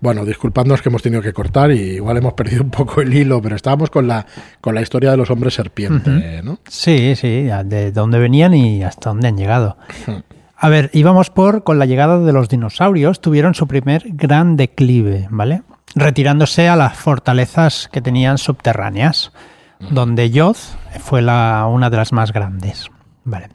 bueno, 0.00 0.24
disculpadnos 0.24 0.82
que 0.82 0.88
hemos 0.88 1.02
tenido 1.02 1.22
que 1.22 1.32
cortar 1.32 1.72
y 1.72 1.96
igual 1.96 2.16
hemos 2.16 2.34
perdido 2.34 2.62
un 2.62 2.70
poco 2.70 3.00
el 3.00 3.12
hilo, 3.12 3.42
pero 3.42 3.56
estábamos 3.56 3.90
con 3.90 4.06
la, 4.06 4.26
con 4.60 4.74
la 4.74 4.82
historia 4.82 5.10
de 5.10 5.16
los 5.16 5.30
hombres 5.30 5.54
serpiente, 5.54 6.42
¿no? 6.42 6.58
Sí, 6.68 7.14
sí, 7.16 7.48
de 7.64 7.92
dónde 7.92 8.18
venían 8.18 8.54
y 8.54 8.82
hasta 8.82 9.10
dónde 9.10 9.28
han 9.28 9.36
llegado. 9.36 9.76
A 10.60 10.68
ver, 10.68 10.90
íbamos 10.92 11.30
por, 11.30 11.62
con 11.62 11.78
la 11.78 11.86
llegada 11.86 12.18
de 12.18 12.32
los 12.32 12.48
dinosaurios, 12.48 13.20
tuvieron 13.20 13.54
su 13.54 13.68
primer 13.68 14.02
gran 14.06 14.56
declive, 14.56 15.28
¿vale? 15.30 15.62
Retirándose 15.94 16.68
a 16.68 16.74
las 16.74 16.96
fortalezas 16.96 17.88
que 17.92 18.02
tenían 18.02 18.38
subterráneas, 18.38 19.30
donde 19.78 20.30
Yoth 20.30 20.58
fue 20.98 21.22
la, 21.22 21.64
una 21.70 21.90
de 21.90 21.96
las 21.96 22.12
más 22.12 22.32
grandes, 22.32 22.90
¿vale? 23.22 23.50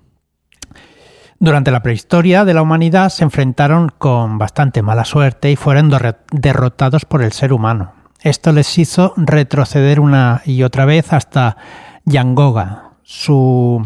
Durante 1.43 1.71
la 1.71 1.83
prehistoria 1.83 2.45
de 2.45 2.53
la 2.53 2.61
humanidad 2.61 3.09
se 3.09 3.25
enfrentaron 3.25 3.89
con 3.89 4.37
bastante 4.37 4.81
mala 4.81 5.03
suerte 5.03 5.51
y 5.51 5.57
fueron 5.57 5.91
derrotados 6.31 7.03
por 7.03 7.21
el 7.21 7.33
ser 7.33 7.51
humano. 7.51 7.91
Esto 8.21 8.53
les 8.53 8.77
hizo 8.77 9.13
retroceder 9.17 9.99
una 9.99 10.41
y 10.45 10.63
otra 10.63 10.85
vez 10.85 11.11
hasta 11.11 11.57
Yangoga, 12.05 12.91
su, 13.03 13.85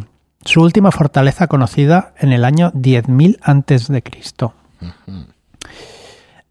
última 0.56 0.92
fortaleza 0.92 1.48
conocida 1.48 2.14
en 2.20 2.32
el 2.32 2.46
año 2.46 2.72
10.000 2.74 3.40
antes 3.42 3.88
de 3.88 4.04
Cristo. 4.04 4.54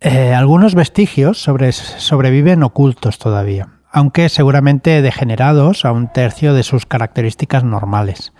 Eh, 0.00 0.34
algunos 0.34 0.74
vestigios 0.74 1.38
sobreviven 1.40 2.64
ocultos 2.64 3.20
todavía. 3.20 3.68
aunque 3.92 4.28
seguramente 4.28 5.00
degenerados 5.02 5.84
a 5.84 5.92
un 5.92 6.08
tercio 6.12 6.52
de 6.52 6.64
sus 6.64 6.84
características 6.84 7.62
normales. 7.62 8.32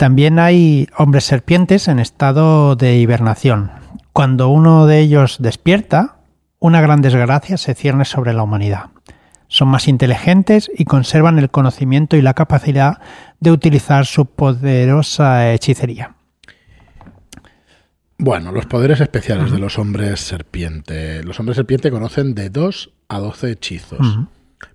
También 0.00 0.38
hay 0.38 0.88
hombres 0.96 1.24
serpientes 1.24 1.86
en 1.86 1.98
estado 1.98 2.74
de 2.74 2.96
hibernación. 2.96 3.70
Cuando 4.14 4.48
uno 4.48 4.86
de 4.86 4.98
ellos 4.98 5.36
despierta, 5.40 6.16
una 6.58 6.80
gran 6.80 7.02
desgracia 7.02 7.58
se 7.58 7.74
cierne 7.74 8.06
sobre 8.06 8.32
la 8.32 8.42
humanidad. 8.42 8.86
Son 9.48 9.68
más 9.68 9.88
inteligentes 9.88 10.70
y 10.74 10.86
conservan 10.86 11.38
el 11.38 11.50
conocimiento 11.50 12.16
y 12.16 12.22
la 12.22 12.32
capacidad 12.32 13.02
de 13.40 13.50
utilizar 13.50 14.06
su 14.06 14.24
poderosa 14.24 15.52
hechicería. 15.52 16.14
Bueno, 18.16 18.52
los 18.52 18.64
poderes 18.64 19.02
especiales 19.02 19.50
de 19.50 19.58
los 19.58 19.78
hombres 19.78 20.20
serpiente. 20.20 21.22
Los 21.24 21.38
hombres 21.40 21.56
serpiente 21.56 21.90
conocen 21.90 22.34
de 22.34 22.48
2 22.48 22.90
a 23.08 23.18
12 23.18 23.50
hechizos. 23.50 24.18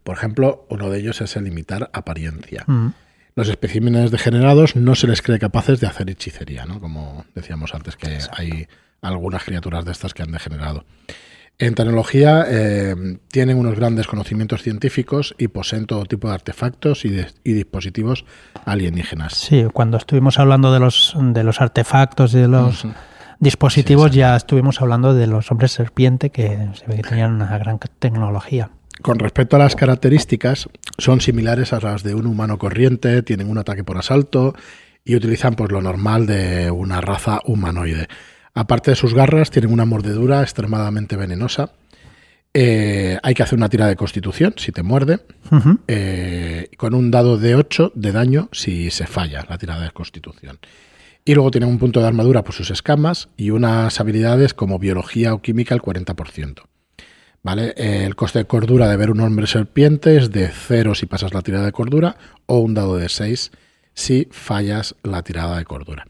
Por 0.03 0.17
ejemplo, 0.17 0.67
uno 0.69 0.91
de 0.91 0.99
ellos 0.99 1.19
es 1.21 1.35
el 1.35 1.47
imitar 1.47 1.89
apariencia. 1.93 2.63
Los 3.35 3.49
especímenes 3.49 4.11
degenerados 4.11 4.77
no 4.77 4.95
se 4.95 5.07
les 5.07 5.21
cree 5.21 5.39
capaces 5.39 5.81
de 5.81 5.87
hacer 5.87 6.09
hechicería, 6.09 6.65
¿no? 6.65 6.79
Como 6.79 7.25
decíamos 7.35 7.73
antes, 7.73 7.97
que 7.97 8.17
hay 8.31 8.67
algunas 9.01 9.43
criaturas 9.43 9.83
de 9.83 9.91
estas 9.91 10.13
que 10.13 10.23
han 10.23 10.31
degenerado. 10.31 10.85
En 11.57 11.75
tecnología 11.75 12.45
eh, 12.47 12.95
tienen 13.29 13.57
unos 13.57 13.75
grandes 13.75 14.07
conocimientos 14.07 14.61
científicos 14.61 15.35
y 15.37 15.49
poseen 15.49 15.85
todo 15.85 16.05
tipo 16.05 16.29
de 16.29 16.33
artefactos 16.33 17.03
y, 17.03 17.25
dispositivos 17.43 18.25
alienígenas. 18.65 19.33
Sí, 19.33 19.65
cuando 19.73 19.97
estuvimos 19.97 20.39
hablando 20.39 20.71
de 20.73 20.79
los, 20.79 21.13
de 21.17 21.43
los 21.43 21.59
artefactos 21.59 22.33
y 22.33 22.39
de 22.39 22.47
los 22.47 22.85
dispositivos 23.39 24.11
ya 24.11 24.35
estuvimos 24.37 24.81
hablando 24.81 25.13
de 25.13 25.27
los 25.27 25.51
hombres 25.51 25.73
serpiente 25.73 26.29
que 26.29 26.69
se 26.73 26.87
ve 26.87 26.97
que 26.97 27.03
tenían 27.03 27.33
una 27.33 27.57
gran 27.57 27.79
tecnología. 27.99 28.69
Con 29.01 29.19
respecto 29.19 29.55
a 29.55 29.59
las 29.59 29.75
características, 29.75 30.69
son 30.97 31.21
similares 31.21 31.73
a 31.73 31.79
las 31.79 32.03
de 32.03 32.15
un 32.15 32.25
humano 32.25 32.57
corriente, 32.57 33.21
tienen 33.23 33.49
un 33.49 33.57
ataque 33.57 33.83
por 33.83 33.97
asalto 33.97 34.55
y 35.03 35.15
utilizan 35.15 35.55
pues, 35.55 35.71
lo 35.71 35.81
normal 35.81 36.25
de 36.25 36.71
una 36.71 37.01
raza 37.01 37.41
humanoide. 37.45 38.07
Aparte 38.53 38.91
de 38.91 38.95
sus 38.95 39.13
garras, 39.13 39.51
tienen 39.51 39.71
una 39.71 39.85
mordedura 39.85 40.41
extremadamente 40.41 41.17
venenosa. 41.17 41.71
Eh, 42.53 43.19
hay 43.21 43.33
que 43.33 43.43
hacer 43.43 43.57
una 43.57 43.67
tira 43.67 43.85
de 43.85 43.97
constitución 43.97 44.53
si 44.55 44.71
te 44.71 44.81
muerde, 44.81 45.19
eh, 45.87 46.69
con 46.77 46.93
un 46.93 47.11
dado 47.11 47.37
de 47.37 47.53
8 47.53 47.91
de 47.95 48.13
daño 48.13 48.47
si 48.53 48.91
se 48.91 49.07
falla 49.07 49.45
la 49.49 49.57
tirada 49.57 49.83
de 49.83 49.91
constitución. 49.91 50.57
Y 51.25 51.33
luego 51.33 51.51
tienen 51.51 51.69
un 51.69 51.79
punto 51.79 51.99
de 51.99 52.07
armadura 52.07 52.45
por 52.45 52.55
sus 52.55 52.71
escamas 52.71 53.27
y 53.35 53.49
unas 53.49 53.99
habilidades 53.99 54.53
como 54.53 54.79
biología 54.79 55.33
o 55.33 55.41
química 55.41 55.75
al 55.75 55.81
40%. 55.81 56.61
¿Vale? 57.45 57.75
El 57.77 58.15
coste 58.15 58.39
de 58.39 58.45
cordura 58.45 58.87
de 58.87 58.97
ver 58.97 59.11
un 59.11 59.19
hombre 59.19 59.45
serpiente 59.45 60.17
es 60.17 60.31
de 60.31 60.49
0 60.49 60.95
si 60.95 61.05
pasas 61.05 61.33
la 61.33 61.43
tirada 61.43 61.65
de 61.65 61.71
cordura 61.71 62.17
o 62.47 62.57
un 62.57 62.73
dado 62.73 62.97
de 62.97 63.07
6 63.07 63.51
si 63.93 64.27
fallas 64.31 64.95
la 65.03 65.21
tirada 65.21 65.57
de 65.57 65.63
cordura. 65.63 66.07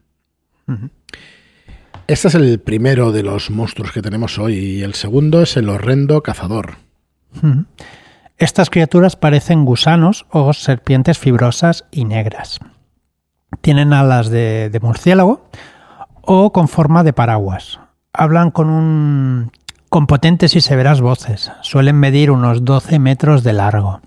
Este 2.07 2.29
es 2.29 2.35
el 2.35 2.59
primero 2.59 3.11
de 3.11 3.23
los 3.23 3.51
monstruos 3.51 3.91
que 3.91 4.01
tenemos 4.01 4.39
hoy 4.39 4.55
y 4.55 4.81
el 4.81 4.93
segundo 4.93 5.41
es 5.41 5.57
el 5.57 5.67
horrendo 5.67 6.23
cazador. 6.23 6.77
Estas 8.37 8.69
criaturas 8.69 9.17
parecen 9.17 9.65
gusanos 9.65 10.25
o 10.29 10.53
serpientes 10.53 11.19
fibrosas 11.19 11.85
y 11.91 12.05
negras 12.05 12.59
tienen 13.61 13.93
alas 13.93 14.29
de, 14.29 14.77
murciélago 14.81 15.49
o 16.21 16.51
con 16.51 16.67
forma 16.67 17.03
de 17.03 17.13
paraguas. 17.13 17.79
Hablan 18.13 18.51
con 18.51 18.69
un 18.69 19.51
con 19.95 20.07
potentes 20.07 20.57
y 20.57 20.59
severas 20.59 20.99
voces. 20.99 21.53
Suelen 21.61 21.95
medir 21.95 22.29
unos 22.29 22.65
12 22.65 22.99
metros 22.99 23.45
de 23.45 23.53
largo. 23.53 24.01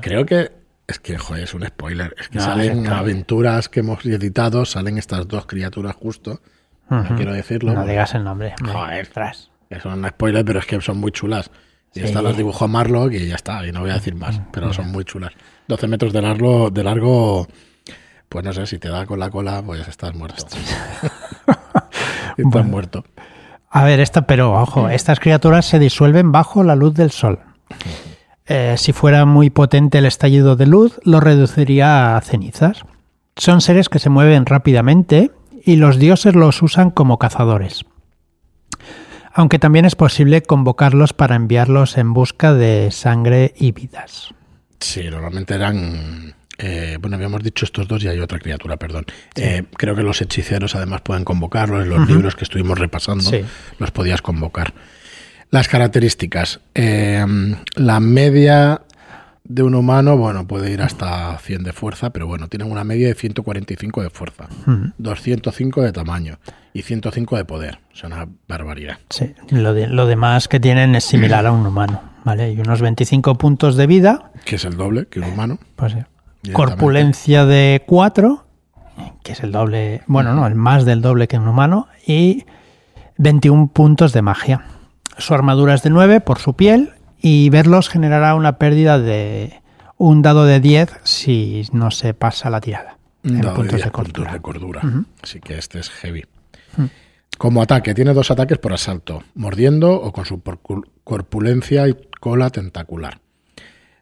Creo 0.00 0.24
que 0.24 0.52
es 0.86 0.98
que, 0.98 1.18
joder, 1.18 1.44
es 1.44 1.52
un 1.52 1.66
spoiler. 1.66 2.16
Es 2.18 2.30
que 2.30 2.40
salen 2.40 2.86
aventuras 2.86 3.68
que 3.68 3.80
hemos 3.80 4.02
editado, 4.06 4.64
salen 4.64 4.96
estas 4.96 5.28
dos 5.28 5.44
criaturas 5.44 5.94
justo. 5.96 6.40
No 6.88 7.14
quiero 7.14 7.34
decirlo. 7.34 7.74
No 7.74 7.84
digas 7.84 8.14
el 8.14 8.24
nombre. 8.24 8.54
Joder, 8.72 9.06
tras. 9.08 9.50
Es 9.68 9.84
un 9.84 10.08
spoiler, 10.08 10.46
pero 10.46 10.60
es 10.60 10.64
que 10.64 10.80
son 10.80 10.96
muy 10.96 11.12
chulas. 11.12 11.50
Y 11.92 12.00
estas 12.00 12.22
las 12.22 12.38
dibujó 12.38 12.66
Marlock 12.66 13.12
y 13.12 13.28
ya 13.28 13.34
está, 13.34 13.66
y 13.66 13.72
no 13.72 13.80
voy 13.80 13.90
a 13.90 13.94
decir 13.96 14.14
más, 14.14 14.40
pero 14.50 14.72
son 14.72 14.90
muy 14.90 15.04
chulas. 15.04 15.32
12 15.68 15.88
metros 15.88 16.14
de 16.14 16.22
largo, 16.22 16.70
de 16.70 16.84
largo 16.84 17.46
pues 18.30 18.44
no 18.46 18.52
sé, 18.54 18.64
si 18.64 18.78
te 18.78 18.88
da 18.88 19.04
con 19.04 19.18
la 19.18 19.28
cola, 19.28 19.60
pues 19.60 19.86
estás 19.86 20.14
muerto. 20.14 20.46
estás 22.38 22.64
muerto. 22.64 23.04
A 23.70 23.84
ver, 23.84 24.00
esta, 24.00 24.26
pero 24.26 24.52
ojo, 24.52 24.88
estas 24.88 25.20
criaturas 25.20 25.64
se 25.64 25.78
disuelven 25.78 26.32
bajo 26.32 26.64
la 26.64 26.74
luz 26.74 26.92
del 26.94 27.12
sol. 27.12 27.38
Eh, 28.46 28.74
si 28.76 28.92
fuera 28.92 29.24
muy 29.26 29.48
potente 29.48 29.98
el 29.98 30.06
estallido 30.06 30.56
de 30.56 30.66
luz, 30.66 30.98
lo 31.04 31.20
reduciría 31.20 32.16
a 32.16 32.20
cenizas. 32.20 32.82
Son 33.36 33.60
seres 33.60 33.88
que 33.88 34.00
se 34.00 34.10
mueven 34.10 34.44
rápidamente 34.44 35.30
y 35.64 35.76
los 35.76 36.00
dioses 36.00 36.34
los 36.34 36.60
usan 36.62 36.90
como 36.90 37.18
cazadores. 37.18 37.84
Aunque 39.32 39.60
también 39.60 39.84
es 39.84 39.94
posible 39.94 40.42
convocarlos 40.42 41.12
para 41.12 41.36
enviarlos 41.36 41.96
en 41.96 42.12
busca 42.12 42.52
de 42.52 42.90
sangre 42.90 43.54
y 43.56 43.70
vidas. 43.70 44.34
Sí, 44.80 45.08
normalmente 45.08 45.54
eran 45.54 46.34
eh, 46.62 46.98
bueno, 47.00 47.16
habíamos 47.16 47.42
dicho 47.42 47.64
estos 47.64 47.88
dos 47.88 48.04
y 48.04 48.08
hay 48.08 48.20
otra 48.20 48.38
criatura, 48.38 48.76
perdón. 48.76 49.06
Eh, 49.34 49.64
creo 49.76 49.96
que 49.96 50.02
los 50.02 50.20
hechiceros 50.20 50.74
además 50.74 51.00
pueden 51.00 51.24
convocarlos, 51.24 51.84
en 51.84 51.90
los 51.90 52.08
libros 52.08 52.36
que 52.36 52.44
estuvimos 52.44 52.78
repasando 52.78 53.30
los 53.78 53.90
podías 53.90 54.20
convocar. 54.20 54.74
Las 55.50 55.68
características. 55.68 56.60
Eh, 56.74 57.24
la 57.76 58.00
media 58.00 58.82
de 59.42 59.62
un 59.62 59.74
humano, 59.74 60.18
bueno, 60.18 60.46
puede 60.46 60.70
ir 60.70 60.82
hasta 60.82 61.36
100 61.38 61.64
de 61.64 61.72
fuerza, 61.72 62.10
pero 62.10 62.26
bueno, 62.26 62.46
tienen 62.48 62.70
una 62.70 62.84
media 62.84 63.08
de 63.08 63.14
145 63.14 64.02
de 64.02 64.10
fuerza, 64.10 64.48
205 64.98 65.82
de 65.82 65.92
tamaño 65.92 66.38
y 66.74 66.82
105 66.82 67.38
de 67.38 67.44
poder. 67.46 67.78
Es 67.92 68.04
una 68.04 68.28
barbaridad. 68.46 68.98
Sí, 69.08 69.34
lo, 69.48 69.72
lo 69.72 70.06
demás 70.06 70.46
que 70.46 70.60
tienen 70.60 70.94
es 70.94 71.04
similar 71.04 71.46
a 71.46 71.52
un 71.52 71.66
humano, 71.66 72.02
¿vale? 72.22 72.52
Y 72.52 72.60
unos 72.60 72.82
25 72.82 73.36
puntos 73.38 73.76
de 73.76 73.86
vida. 73.86 74.30
Que 74.44 74.56
es 74.56 74.64
el 74.66 74.76
doble 74.76 75.06
que 75.06 75.20
un 75.20 75.30
humano. 75.30 75.58
Pues 75.74 75.92
sí 75.92 75.98
corpulencia 76.52 77.44
de 77.46 77.82
4, 77.86 78.44
que 79.22 79.32
es 79.32 79.42
el 79.42 79.52
doble, 79.52 80.02
bueno, 80.06 80.34
no, 80.34 80.46
el 80.46 80.54
más 80.54 80.84
del 80.84 81.00
doble 81.00 81.28
que 81.28 81.38
un 81.38 81.48
humano, 81.48 81.88
y 82.06 82.44
21 83.18 83.68
puntos 83.68 84.12
de 84.12 84.22
magia. 84.22 84.64
Su 85.18 85.34
armadura 85.34 85.74
es 85.74 85.82
de 85.82 85.90
9 85.90 86.20
por 86.20 86.38
su 86.38 86.54
piel 86.54 86.92
y 87.20 87.50
verlos 87.50 87.88
generará 87.88 88.34
una 88.34 88.58
pérdida 88.58 88.98
de 88.98 89.60
un 89.98 90.22
dado 90.22 90.46
de 90.46 90.60
10 90.60 91.00
si 91.04 91.62
no 91.72 91.90
se 91.90 92.14
pasa 92.14 92.48
la 92.48 92.60
tirada. 92.60 92.96
En 93.22 93.40
puntos 93.40 93.82
de, 93.82 93.90
cordura. 93.90 94.40
Así 95.22 95.40
que 95.40 95.58
este 95.58 95.78
es 95.78 95.90
heavy. 95.90 96.24
Como 97.36 97.62
ataque, 97.62 97.94
tiene 97.94 98.14
dos 98.14 98.30
ataques 98.30 98.58
por 98.58 98.72
asalto, 98.72 99.22
mordiendo 99.34 99.92
o 99.92 100.12
con 100.12 100.24
su 100.24 100.42
corpulencia 101.04 101.88
y 101.88 101.96
cola 102.18 102.50
tentacular. 102.50 103.20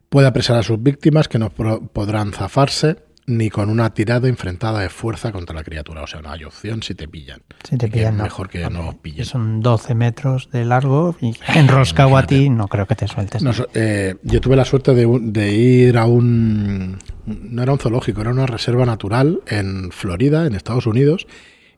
Puede 0.09 0.27
apresar 0.27 0.57
a 0.57 0.62
sus 0.62 0.83
víctimas 0.83 1.29
que 1.29 1.38
no 1.38 1.51
podrán 1.51 2.33
zafarse 2.33 2.97
ni 3.29 3.51
con 3.51 3.68
una 3.68 3.92
tirada 3.92 4.27
enfrentada 4.27 4.81
de 4.81 4.88
fuerza 4.88 5.33
contra 5.33 5.55
la 5.55 5.62
criatura. 5.62 6.03
O 6.03 6.07
sea, 6.07 6.23
no 6.23 6.31
hay 6.31 6.44
opción 6.44 6.83
si 6.83 6.94
te 6.94 7.07
pillan. 7.07 7.42
Si 7.62 7.77
te 7.77 7.88
pillan, 7.88 8.16
Mejor 8.16 8.49
que 8.49 8.68
no 8.71 8.99
pillen. 9.01 9.27
Son 9.27 9.61
12 9.61 9.94
metros 9.94 10.51
de 10.51 10.64
largo 10.64 11.14
y 11.21 11.35
enroscado 11.55 12.16
a 12.16 12.27
ti 12.27 12.49
no 12.49 12.68
creo 12.68 12.87
que 12.87 12.94
te 12.94 13.07
sueltes. 13.07 13.42
Eh, 13.75 14.16
yo 14.23 14.40
tuve 14.40 14.57
la 14.57 14.64
suerte 14.64 14.94
de, 14.94 15.53
ir 15.53 15.99
a 15.99 16.07
un... 16.07 16.99
No 17.27 17.62
era 17.62 17.73
un 17.73 17.79
zoológico, 17.79 18.23
era 18.23 18.31
una 18.31 18.47
reserva 18.47 18.87
natural 18.87 19.40
en 19.47 19.90
Florida, 19.92 20.47
en 20.47 20.55
Estados 20.55 20.87
Unidos, 20.87 21.27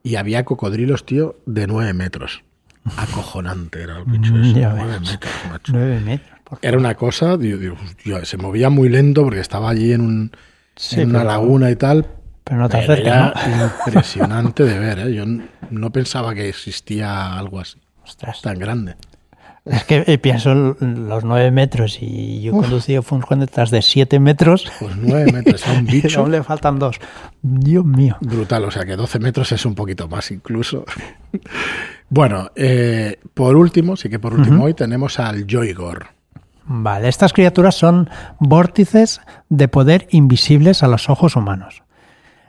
y 0.05 0.15
había 0.15 0.45
cocodrilos, 0.45 1.05
tío, 1.05 1.41
de 1.47 1.67
9 1.67 1.93
metros. 1.95 2.45
Acojonante 2.97 3.83
era 3.83 3.99
el 3.99 4.05
bicho. 4.05 4.33
9 4.33 5.01
metros, 5.01 5.33
macho. 5.51 5.73
9 5.73 6.01
metros. 6.01 6.41
Era 6.63 6.79
una 6.79 6.95
cosa, 6.95 7.39
se 8.25 8.37
movía 8.37 8.71
muy 8.71 8.89
lento 8.89 9.23
porque 9.23 9.41
estaba 9.41 9.71
allí 9.71 9.93
en, 9.93 10.01
un, 10.01 10.33
una 10.97 11.25
laguna 11.25 11.71
y 11.71 11.77
tal. 11.77 12.07
Pero 12.43 12.59
no 12.59 12.69
te 12.69 12.79
acercas, 12.79 13.47
Era 13.47 13.75
impresionante 13.87 14.65
de 14.65 14.79
ver, 14.79 14.99
¿eh? 14.99 15.15
Yo 15.15 15.25
no 15.71 15.93
pensaba 15.93 16.35
que 16.35 16.49
existía 16.49 17.39
algo 17.39 17.61
así. 17.61 17.79
Tan 18.43 18.59
grande. 18.59 18.97
Es 19.65 19.85
que 19.85 20.05
eh, 20.07 20.19
pienso 20.19 20.55
los 20.55 21.25
nueve 21.25 21.51
metros 21.51 21.99
y 22.01 22.41
yo 22.41 22.53
he 22.53 22.55
conducido 22.55 23.05
detrás 23.37 23.71
de 23.71 23.83
siete 23.83 24.19
metros. 24.19 24.71
Pues 24.81 24.97
nueve 24.97 25.31
metros, 25.33 25.67
a 25.67 25.73
un 25.73 25.85
bicho. 25.87 26.27
le 26.27 26.43
faltan 26.43 26.79
dos. 26.79 26.99
Dios 27.43 27.85
mío. 27.85 28.17
Brutal, 28.21 28.65
o 28.65 28.71
sea 28.71 28.85
que 28.85 28.97
12 28.97 29.19
metros 29.19 29.53
es 29.53 29.67
un 29.67 29.75
poquito 29.75 30.09
más 30.09 30.31
incluso. 30.31 30.85
bueno, 32.09 32.51
eh, 32.57 33.19
por 33.35 33.57
último, 33.57 33.97
sí 33.97 34.09
que 34.09 34.19
por 34.19 34.35
último 34.35 34.65
hoy 34.65 34.75
tenemos 34.75 35.19
al 35.19 35.47
Joygor. 35.49 36.09
Vale, 36.65 37.09
estas 37.09 37.33
criaturas 37.33 37.75
son 37.75 38.09
vórtices 38.39 39.21
de 39.49 39.69
poder 39.69 40.07
invisibles 40.11 40.83
a 40.83 40.89
los 40.89 41.11
ojos 41.11 41.37
humanos. 41.37 41.83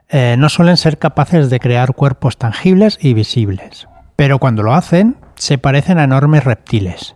Eh, 0.09 0.35
no 0.37 0.49
suelen 0.49 0.77
ser 0.77 0.97
capaces 0.97 1.49
de 1.49 1.59
crear 1.59 1.93
cuerpos 1.93 2.37
tangibles 2.37 2.97
y 3.01 3.13
visibles, 3.13 3.87
pero 4.15 4.39
cuando 4.39 4.61
lo 4.61 4.73
hacen 4.73 5.15
se 5.41 5.57
parecen 5.57 5.97
a 5.97 6.03
enormes 6.03 6.43
reptiles. 6.43 7.15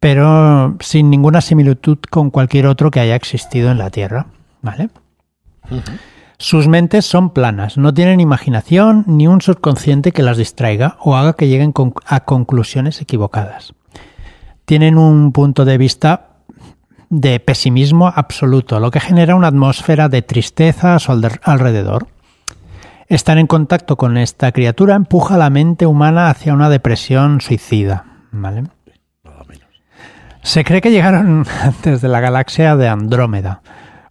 pero 0.00 0.76
sin 0.78 1.10
ninguna 1.10 1.40
similitud 1.40 1.98
con 2.08 2.30
cualquier 2.30 2.68
otro 2.68 2.92
que 2.92 3.00
haya 3.00 3.16
existido 3.16 3.72
en 3.72 3.78
la 3.78 3.90
Tierra. 3.90 4.26
¿Vale? 4.62 4.90
Sus 6.38 6.68
mentes 6.68 7.04
son 7.04 7.30
planas, 7.30 7.76
no 7.76 7.92
tienen 7.92 8.20
imaginación 8.20 9.02
ni 9.08 9.26
un 9.26 9.40
subconsciente 9.40 10.12
que 10.12 10.22
las 10.22 10.36
distraiga 10.36 10.96
o 11.00 11.16
haga 11.16 11.32
que 11.32 11.48
lleguen 11.48 11.74
a 12.06 12.20
conclusiones 12.20 13.00
equivocadas. 13.00 13.74
Tienen 14.64 14.98
un 14.98 15.32
punto 15.32 15.64
de 15.64 15.78
vista 15.78 16.28
de 17.10 17.40
pesimismo 17.40 18.12
absoluto, 18.14 18.78
lo 18.78 18.92
que 18.92 19.00
genera 19.00 19.34
una 19.34 19.48
atmósfera 19.48 20.08
de 20.08 20.22
tristeza 20.22 20.94
a 20.94 21.00
su 21.00 21.10
alrededor. 21.10 22.06
Estar 23.08 23.38
en 23.38 23.46
contacto 23.46 23.96
con 23.96 24.16
esta 24.16 24.52
criatura 24.52 24.94
empuja 24.94 25.36
la 25.36 25.50
mente 25.50 25.86
humana 25.86 26.28
hacia 26.28 26.54
una 26.54 26.68
depresión 26.68 27.40
suicida. 27.40 28.04
¿vale? 28.30 28.64
Se 30.42 30.64
cree 30.64 30.80
que 30.80 30.90
llegaron 30.90 31.46
desde 31.82 32.08
la 32.08 32.20
galaxia 32.20 32.76
de 32.76 32.88
Andrómeda 32.88 33.62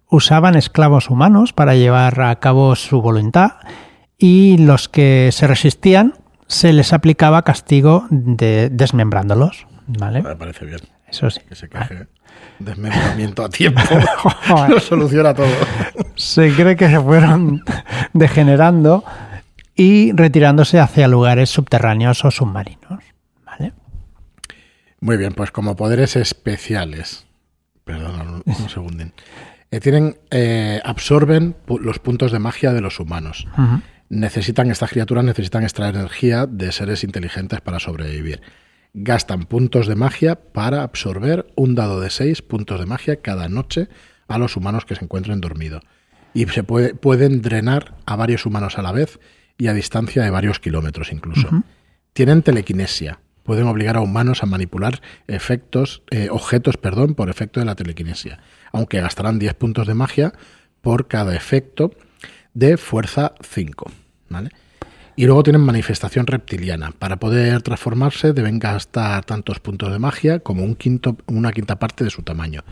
usaban 0.10 0.56
esclavos 0.56 1.10
humanos 1.10 1.54
para 1.54 1.76
llevar 1.76 2.22
a 2.22 2.36
cabo 2.40 2.76
su 2.76 3.02
voluntad 3.02 3.54
y 4.18 4.58
los 4.58 4.90
que 4.90 5.30
se 5.32 5.48
resistían 5.48 6.14
se 6.48 6.74
les 6.74 6.94
aplicaba 6.94 7.44
castigo 7.44 8.08
de 8.10 8.70
desmembrándolos. 8.72 9.68
¿vale? 9.88 10.22
Me 10.22 10.36
parece 10.36 10.66
bien. 10.66 10.80
Eso 11.08 11.30
sí. 11.30 11.40
Que 11.48 11.56
se 11.56 11.70
queje. 11.70 12.08
Desmembramiento 12.60 13.44
a 13.44 13.50
tiempo. 13.50 13.82
Lo 14.70 14.80
soluciona 14.80 15.34
todo. 15.34 15.48
Se 16.16 16.52
cree 16.54 16.76
que 16.76 16.90
se 16.90 17.00
fueron 17.00 17.64
degenerando 18.14 19.04
y 19.76 20.12
retirándose 20.14 20.80
hacia 20.80 21.08
lugares 21.08 21.50
subterráneos 21.50 22.26
o 22.26 22.32
submarinos. 22.32 23.04
¿Vale? 23.46 23.74
Muy 25.00 25.18
bien, 25.18 25.34
pues 25.34 25.52
como 25.52 25.76
poderes 25.76 26.16
especiales. 26.16 27.26
Perdón, 27.84 28.44
un, 28.46 28.54
un 28.54 28.70
segundo. 28.70 29.06
Eh, 29.70 29.80
tienen, 29.80 30.18
eh, 30.32 30.82
absorben 30.84 31.56
los 31.68 32.00
puntos 32.00 32.32
de 32.32 32.40
magia 32.40 32.72
de 32.72 32.82
los 32.82 33.00
humanos. 33.00 33.48
Necesitan, 34.10 34.72
estas 34.72 34.92
criaturas 34.92 35.26
necesitan 35.26 35.64
extraer 35.64 35.96
energía 35.96 36.46
de 36.46 36.72
seres 36.72 37.04
inteligentes 37.04 37.60
para 37.60 37.80
sobrevivir. 37.80 38.42
Gastan 39.00 39.46
puntos 39.46 39.88
de 39.88 39.96
magia 39.96 40.36
para 40.36 40.84
absorber 40.84 41.48
un 41.56 41.76
dado 41.76 42.00
de 42.00 42.10
6 42.10 42.42
puntos 42.42 42.80
de 42.80 42.86
magia 42.86 43.22
cada 43.22 43.48
noche 43.48 43.90
a 44.28 44.38
los 44.38 44.56
humanos 44.58 44.86
que 44.86 44.96
se 44.96 45.04
encuentren 45.04 45.40
dormidos. 45.40 45.84
Y 46.34 46.46
se 46.48 46.64
puede, 46.64 46.94
pueden 46.96 47.42
drenar 47.42 47.96
a 48.06 48.16
varios 48.16 48.46
humanos 48.46 48.78
a 48.78 48.82
la 48.82 48.92
vez 48.92 49.20
y 49.58 49.68
a 49.68 49.74
distancia 49.74 50.24
de 50.24 50.30
varios 50.30 50.60
kilómetros 50.60 51.12
incluso. 51.12 51.50
Tienen 52.14 52.42
telequinesia. 52.42 53.20
Pueden 53.44 53.68
obligar 53.68 53.96
a 53.96 54.02
humanos 54.02 54.44
a 54.44 54.46
manipular 54.46 55.02
efectos, 55.28 56.04
eh, 56.12 56.28
objetos 56.30 56.78
perdón, 56.78 57.16
por 57.16 57.30
efecto 57.30 57.60
de 57.60 57.66
la 57.66 57.76
telequinesia 57.76 58.40
aunque 58.72 59.02
gastarán 59.02 59.40
10 59.40 59.54
puntos 59.56 59.88
de 59.88 59.94
magia 59.94 60.34
por 60.82 61.08
cada 61.08 61.36
efecto 61.36 61.92
de 62.54 62.78
fuerza 62.78 63.34
5. 63.42 63.92
¿vale? 64.30 64.52
Y 65.20 65.26
luego 65.26 65.42
tienen 65.42 65.64
manifestación 65.64 66.28
reptiliana. 66.28 66.92
Para 66.92 67.16
poder 67.18 67.64
transformarse 67.64 68.34
deben 68.34 68.60
gastar 68.60 69.26
tantos 69.26 69.60
puntos 69.60 69.92
de 69.92 69.98
magia 69.98 70.42
como 70.42 70.64
un 70.64 70.76
quinto, 70.76 71.18
una 71.26 71.52
quinta 71.52 71.80
parte 71.80 72.04
de 72.04 72.12
su 72.12 72.22
tamaño. 72.22 72.64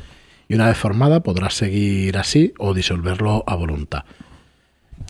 Y 0.47 0.53
una 0.53 0.67
vez 0.67 0.77
formada 0.77 1.23
podrá 1.23 1.49
seguir 1.49 2.19
así 2.19 2.53
o 2.60 2.75
disolverlo 2.75 3.43
a 3.47 3.55
voluntad. 3.55 4.03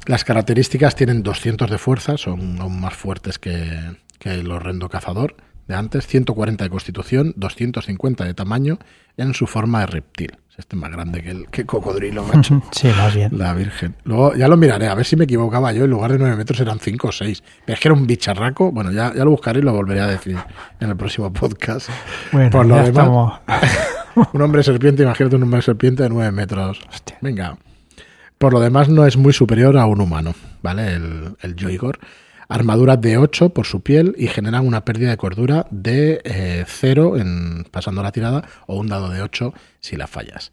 Las 0.05 0.23
características 0.23 0.95
tienen 0.95 1.23
200 1.23 1.69
de 1.69 1.77
fuerza, 1.77 2.17
son 2.17 2.57
aún 2.61 2.79
más 2.79 2.93
fuertes 2.93 3.37
que, 3.37 3.97
que 4.17 4.35
el 4.35 4.49
horrendo 4.49 4.87
cazador 4.87 5.35
de 5.67 5.75
antes, 5.75 6.07
140 6.07 6.63
de 6.63 6.69
constitución, 6.69 7.33
250 7.37 8.23
de 8.25 8.33
tamaño 8.33 8.79
en 9.17 9.33
su 9.33 9.47
forma 9.47 9.81
de 9.81 9.87
reptil. 9.87 10.37
Este 10.57 10.77
es 10.77 10.81
más 10.81 10.89
grande 10.89 11.21
que 11.21 11.31
el 11.31 11.47
que 11.49 11.65
cocodrilo, 11.65 12.23
macho. 12.33 12.61
sí, 12.71 12.87
más 12.95 13.13
bien. 13.13 13.37
La 13.37 13.53
Virgen. 13.53 13.95
Luego 14.05 14.35
ya 14.35 14.47
lo 14.47 14.55
miraré, 14.55 14.87
a 14.87 14.95
ver 14.95 15.05
si 15.05 15.17
me 15.17 15.25
equivocaba 15.25 15.73
yo. 15.73 15.83
En 15.83 15.89
lugar 15.91 16.13
de 16.13 16.19
9 16.19 16.35
metros 16.37 16.59
eran 16.61 16.79
5 16.79 17.07
o 17.07 17.11
6. 17.11 17.43
Pero 17.65 17.73
es 17.73 17.79
que 17.81 17.87
era 17.89 17.95
un 17.95 18.07
bicharraco. 18.07 18.71
Bueno, 18.71 18.91
ya, 18.91 19.13
ya 19.13 19.25
lo 19.25 19.31
buscaré 19.31 19.59
y 19.59 19.63
lo 19.63 19.73
volveré 19.73 19.99
a 20.01 20.07
decir 20.07 20.37
en 20.79 20.89
el 20.89 20.95
próximo 20.95 21.31
podcast. 21.33 21.89
Bueno, 22.31 22.49
Por 22.51 22.65
lo 22.67 22.75
demás, 22.81 23.41
un 24.33 24.41
hombre 24.41 24.63
serpiente, 24.63 25.03
imagínate 25.03 25.35
un 25.35 25.43
hombre 25.43 25.61
serpiente 25.61 26.03
de 26.03 26.09
9 26.09 26.31
metros. 26.31 26.79
Venga. 27.19 27.57
Por 28.37 28.53
lo 28.53 28.59
demás, 28.61 28.87
no 28.87 29.05
es 29.05 29.17
muy 29.17 29.33
superior 29.33 29.77
a 29.77 29.85
un 29.85 29.99
humano, 29.99 30.35
¿vale? 30.61 30.93
El, 30.93 31.35
el 31.41 31.55
Joigor 31.59 31.99
armadura 32.47 32.97
de 32.97 33.17
8 33.17 33.49
por 33.49 33.65
su 33.65 33.81
piel 33.81 34.15
y 34.17 34.27
generan 34.27 34.65
una 34.65 34.85
pérdida 34.85 35.09
de 35.09 35.17
cordura 35.17 35.67
de 35.71 36.65
0 36.67 37.17
eh, 37.17 37.21
en, 37.21 37.65
pasando 37.71 38.03
la 38.03 38.11
tirada 38.11 38.47
o 38.67 38.77
un 38.77 38.87
dado 38.87 39.09
de 39.09 39.21
8 39.21 39.53
si 39.79 39.95
la 39.95 40.07
fallas. 40.07 40.51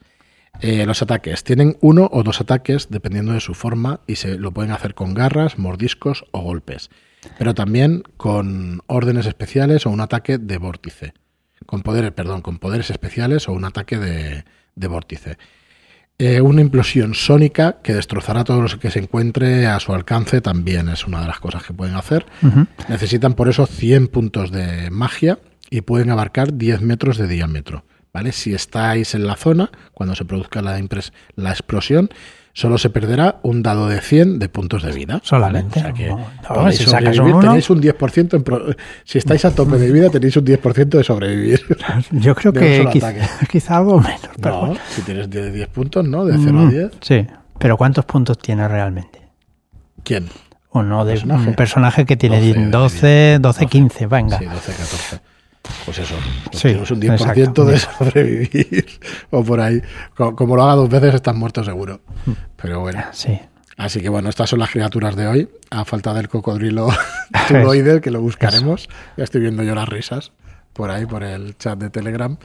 Eh, 0.61 0.85
los 0.87 1.03
ataques 1.03 1.45
tienen 1.45 1.77
uno 1.81 2.09
o 2.13 2.23
dos 2.23 2.41
ataques 2.41 2.89
dependiendo 2.91 3.33
de 3.33 3.41
su 3.41 3.55
forma 3.55 4.01
y 4.07 4.17
se 4.17 4.39
lo 4.39 4.53
pueden 4.53 4.71
hacer 4.73 4.95
con 4.95 5.15
garras, 5.15 5.59
mordiscos 5.59 6.25
o 6.31 6.43
golpes, 6.43 6.91
pero 7.39 7.55
también 7.55 8.03
con 8.17 8.83
órdenes 8.87 9.27
especiales 9.27 9.87
o 9.87 9.91
un 9.91 10.01
ataque 10.01 10.39
de 10.39 10.59
vórtice, 10.59 11.15
con 11.67 11.83
poderes, 11.83 12.13
perdón, 12.13 12.43
con 12.43 12.59
poderes 12.59 12.91
especiales 12.91 13.49
o 13.49 13.53
un 13.53 13.65
ataque 13.65 13.99
de 13.99 14.87
vórtice. 14.89 15.39
Eh, 16.18 16.40
una 16.40 16.61
implosión 16.61 17.14
sónica 17.14 17.79
que 17.83 17.94
destrozará 17.94 18.44
todo 18.44 18.62
lo 18.62 18.68
que 18.79 18.90
se 18.90 19.01
encuentre 19.01 19.66
a 19.66 19.81
su 19.81 19.92
alcance 19.92 20.40
también 20.40 20.88
es 20.88 21.07
una 21.07 21.20
de 21.20 21.27
las 21.27 21.40
cosas 21.40 21.64
que 21.64 21.72
pueden 21.72 21.96
hacer. 21.96 22.27
Necesitan 22.88 23.35
por 23.35 23.48
eso 23.48 23.66
100 23.66 24.09
puntos 24.09 24.53
de 24.53 24.90
magia 24.90 25.38
y 25.68 25.81
pueden 25.81 26.11
abarcar 26.11 26.55
10 26.55 26.83
metros 26.83 27.16
de 27.16 27.27
diámetro. 27.27 27.85
¿vale? 28.12 28.33
Si 28.33 28.55
estáis 28.55 29.14
en 29.14 29.27
la 29.27 29.37
zona, 29.37 29.70
cuando 29.94 30.14
se 30.14 30.25
produzca 30.25 30.62
la, 30.62 30.81
la 31.35 31.51
explosión, 31.51 32.11
solo 32.53 32.79
se 32.79 32.91
perderá 32.91 33.41
un 33.43 33.62
dado 33.62 33.88
de 33.88 34.01
100 34.01 34.38
de 34.38 34.49
puntos 34.49 34.83
de 34.83 34.93
vida. 34.93 35.21
Solamente. 35.25 35.81
O 35.81 35.83
sea 35.83 35.93
que 35.93 36.15
si 36.73 36.85
tenéis 36.85 37.71
un 37.71 37.83
10%, 37.83 38.77
si 39.05 39.19
estáis 39.19 39.45
a 39.45 39.55
tope 39.55 39.79
de 39.79 39.91
vida, 39.91 40.11
tenéis 40.11 40.37
un 40.37 40.45
10% 40.45 40.88
de 40.88 41.05
sobrevivir. 41.05 41.62
Yo 42.12 42.35
creo 42.35 42.53
que 42.53 42.88
quizá, 43.51 43.77
algo 43.77 44.01
menos. 44.01 44.38
No, 44.38 44.75
si 44.91 45.03
tienes 45.03 45.31
de 45.31 45.51
10 45.51 45.69
puntos, 45.69 46.07
¿no? 46.07 46.25
De 46.25 46.37
0 46.38 46.59
a 46.59 46.71
10. 46.71 46.85
Mm, 46.85 46.88
sí, 47.01 47.27
pero 47.59 47.77
¿cuántos 47.77 48.05
puntos 48.05 48.38
tiene 48.38 48.67
realmente? 48.69 49.23
¿Quién? 50.05 50.29
O 50.71 50.83
no, 50.83 51.05
de 51.05 51.23
un 51.25 51.55
personaje 51.55 52.07
que 52.07 52.17
tiene 52.17 52.69
12, 52.71 53.38
12, 53.41 53.67
15, 53.67 54.07
venga. 54.07 54.38
Sí, 54.38 54.47
12, 54.47 54.73
14 54.73 55.32
pues 55.85 55.98
eso, 55.98 56.14
tenemos 56.61 56.90
un 56.90 57.01
10% 57.01 57.64
de 57.64 57.79
sobrevivir 57.79 58.87
o 59.31 59.44
por 59.44 59.61
ahí. 59.61 59.81
Como, 60.14 60.57
lo 60.57 60.62
haga 60.64 60.75
dos 60.75 60.88
veces, 60.88 61.14
estás 61.14 61.35
muerto 61.35 61.62
seguro. 61.64 62.01
Pero 62.61 62.81
bueno. 62.81 63.03
Sí. 63.12 63.38
Así 63.77 64.01
que 64.01 64.09
bueno, 64.09 64.29
estas 64.29 64.51
son 64.51 64.59
las 64.59 64.70
criaturas 64.70 65.16
de 65.16 65.27
hoy. 65.27 65.48
A 65.70 65.85
falta 65.85 66.12
del 66.14 66.29
cocodrilo 66.29 66.88
tuloide, 67.48 68.01
que 68.01 68.11
lo 68.11 68.20
buscaremos. 68.20 68.88
Ya 69.16 69.25
estoy 69.25 69.40
viendo 69.40 69.62
yo 69.62 69.75
las 69.75 69.88
risas 69.88 70.33
por 70.72 70.90
ahí, 70.90 71.07
por 71.07 71.22
el 71.22 71.57
chat 71.59 71.79
de 71.79 71.90
Telegram. 71.90 72.37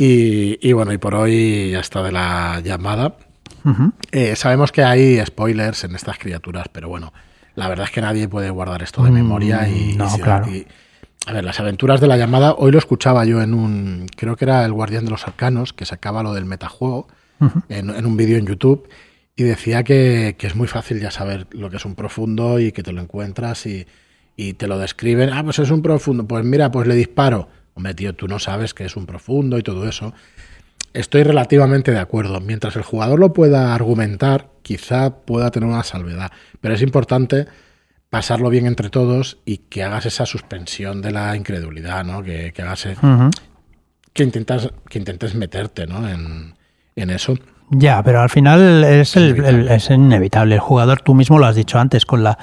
Y, 0.00 0.72
bueno, 0.72 0.92
y 0.92 0.98
por 0.98 1.16
hoy 1.16 1.72
ya 1.72 1.80
está 1.80 2.04
de 2.04 2.12
la 2.12 2.60
llamada. 2.62 3.16
Eh, 4.12 4.36
sabemos 4.36 4.70
que 4.70 4.84
hay 4.84 5.20
spoilers 5.26 5.82
en 5.82 5.96
estas 5.96 6.18
criaturas, 6.18 6.66
pero 6.70 6.88
bueno, 6.88 7.12
la 7.56 7.68
verdad 7.68 7.86
es 7.86 7.90
que 7.90 8.00
nadie 8.00 8.28
puede 8.28 8.48
guardar 8.50 8.82
esto 8.82 9.02
de 9.02 9.10
mm, 9.10 9.14
memoria 9.14 9.68
y, 9.68 9.96
no, 9.96 10.08
claro. 10.18 10.46
A 11.28 11.32
ver, 11.34 11.44
las 11.44 11.60
aventuras 11.60 12.00
de 12.00 12.06
la 12.06 12.16
llamada, 12.16 12.54
hoy 12.54 12.72
lo 12.72 12.78
escuchaba 12.78 13.26
yo 13.26 13.42
en 13.42 13.52
un, 13.52 14.06
creo 14.16 14.34
que 14.34 14.46
era 14.46 14.64
el 14.64 14.72
Guardián 14.72 15.04
de 15.04 15.10
los 15.10 15.26
Arcanos, 15.26 15.74
que 15.74 15.84
sacaba 15.84 16.22
lo 16.22 16.32
del 16.32 16.46
metajuego 16.46 17.06
en, 17.68 18.06
un 18.06 18.16
vídeo 18.16 18.38
en 18.38 18.46
YouTube 18.46 18.88
y 19.36 19.42
decía 19.42 19.84
que, 19.84 20.34
es 20.40 20.56
muy 20.56 20.68
fácil 20.68 21.00
ya 21.00 21.10
saber 21.10 21.46
lo 21.50 21.68
que 21.68 21.76
es 21.76 21.84
un 21.84 21.96
profundo 21.96 22.58
y 22.60 22.72
que 22.72 22.82
te 22.82 22.92
lo 22.92 23.02
encuentras 23.02 23.66
y, 23.66 23.86
te 24.54 24.66
lo 24.66 24.78
describen. 24.78 25.28
Ah, 25.30 25.44
pues 25.44 25.58
es 25.58 25.70
un 25.70 25.82
profundo. 25.82 26.26
Pues 26.26 26.46
mira, 26.46 26.70
pues 26.70 26.88
le 26.88 26.94
disparo. 26.94 27.50
Hombre, 27.74 27.92
tío, 27.92 28.14
tú 28.14 28.26
no 28.26 28.38
sabes 28.38 28.72
que 28.72 28.86
es 28.86 28.96
un 28.96 29.04
profundo 29.04 29.58
y 29.58 29.62
todo 29.62 29.86
eso. 29.86 30.14
Estoy 30.94 31.24
relativamente 31.24 31.90
de 31.90 31.98
acuerdo. 31.98 32.40
Mientras 32.40 32.74
el 32.76 32.84
jugador 32.84 33.18
lo 33.18 33.34
pueda 33.34 33.74
argumentar, 33.74 34.48
quizá 34.62 35.10
pueda 35.10 35.50
tener 35.50 35.68
una 35.68 35.82
salvedad. 35.82 36.32
Pero 36.62 36.74
es 36.74 36.80
importante 36.80 37.48
pasarlo 38.10 38.50
bien 38.50 38.66
entre 38.66 38.90
todos 38.90 39.38
y 39.44 39.58
que 39.58 39.82
hagas 39.82 40.06
esa 40.06 40.26
suspensión 40.26 41.02
de 41.02 41.10
la 41.12 41.36
incredulidad, 41.36 42.04
¿no? 42.04 42.22
Que, 42.22 42.52
hagas... 42.58 42.86
E- 42.86 42.96
que, 44.12 44.22
intentas, 44.22 44.70
que 44.88 44.98
intentes 44.98 45.34
meterte, 45.34 45.86
¿no? 45.86 46.08
En, 46.08 46.54
eso. 46.96 47.34
Ya, 47.70 48.02
pero 48.02 48.20
al 48.20 48.28
final 48.28 48.82
es, 48.82 49.14
el, 49.14 49.68
es 49.68 49.88
inevitable. 49.90 50.56
El 50.56 50.60
jugador, 50.60 51.00
tú 51.00 51.14
mismo 51.14 51.38
lo 51.38 51.46
has 51.46 51.54
dicho 51.54 51.78
antes, 51.78 52.04
con 52.04 52.24
la 52.24 52.38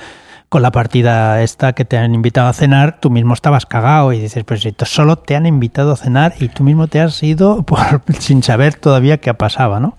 con 0.49 0.61
la 0.61 0.71
partida 0.71 1.41
esta 1.41 1.73
que 1.73 1.85
te 1.85 1.97
han 1.97 2.13
invitado 2.13 2.47
a 2.47 2.53
cenar, 2.53 2.99
tú 3.01 3.09
mismo 3.09 3.33
estabas 3.33 3.65
cagado 3.65 4.13
y 4.13 4.19
dices, 4.19 4.43
pues 4.45 4.61
si 4.61 4.73
solo 4.85 5.17
te 5.17 5.35
han 5.35 5.45
invitado 5.45 5.91
a 5.91 5.97
cenar 5.97 6.33
y 6.39 6.49
tú 6.49 6.63
mismo 6.63 6.87
te 6.87 7.01
has 7.01 7.21
ido 7.23 7.63
por, 7.63 8.01
sin 8.19 8.43
saber 8.43 8.75
todavía 8.75 9.17
qué 9.17 9.33
pasaba, 9.33 9.79
¿no? 9.79 9.97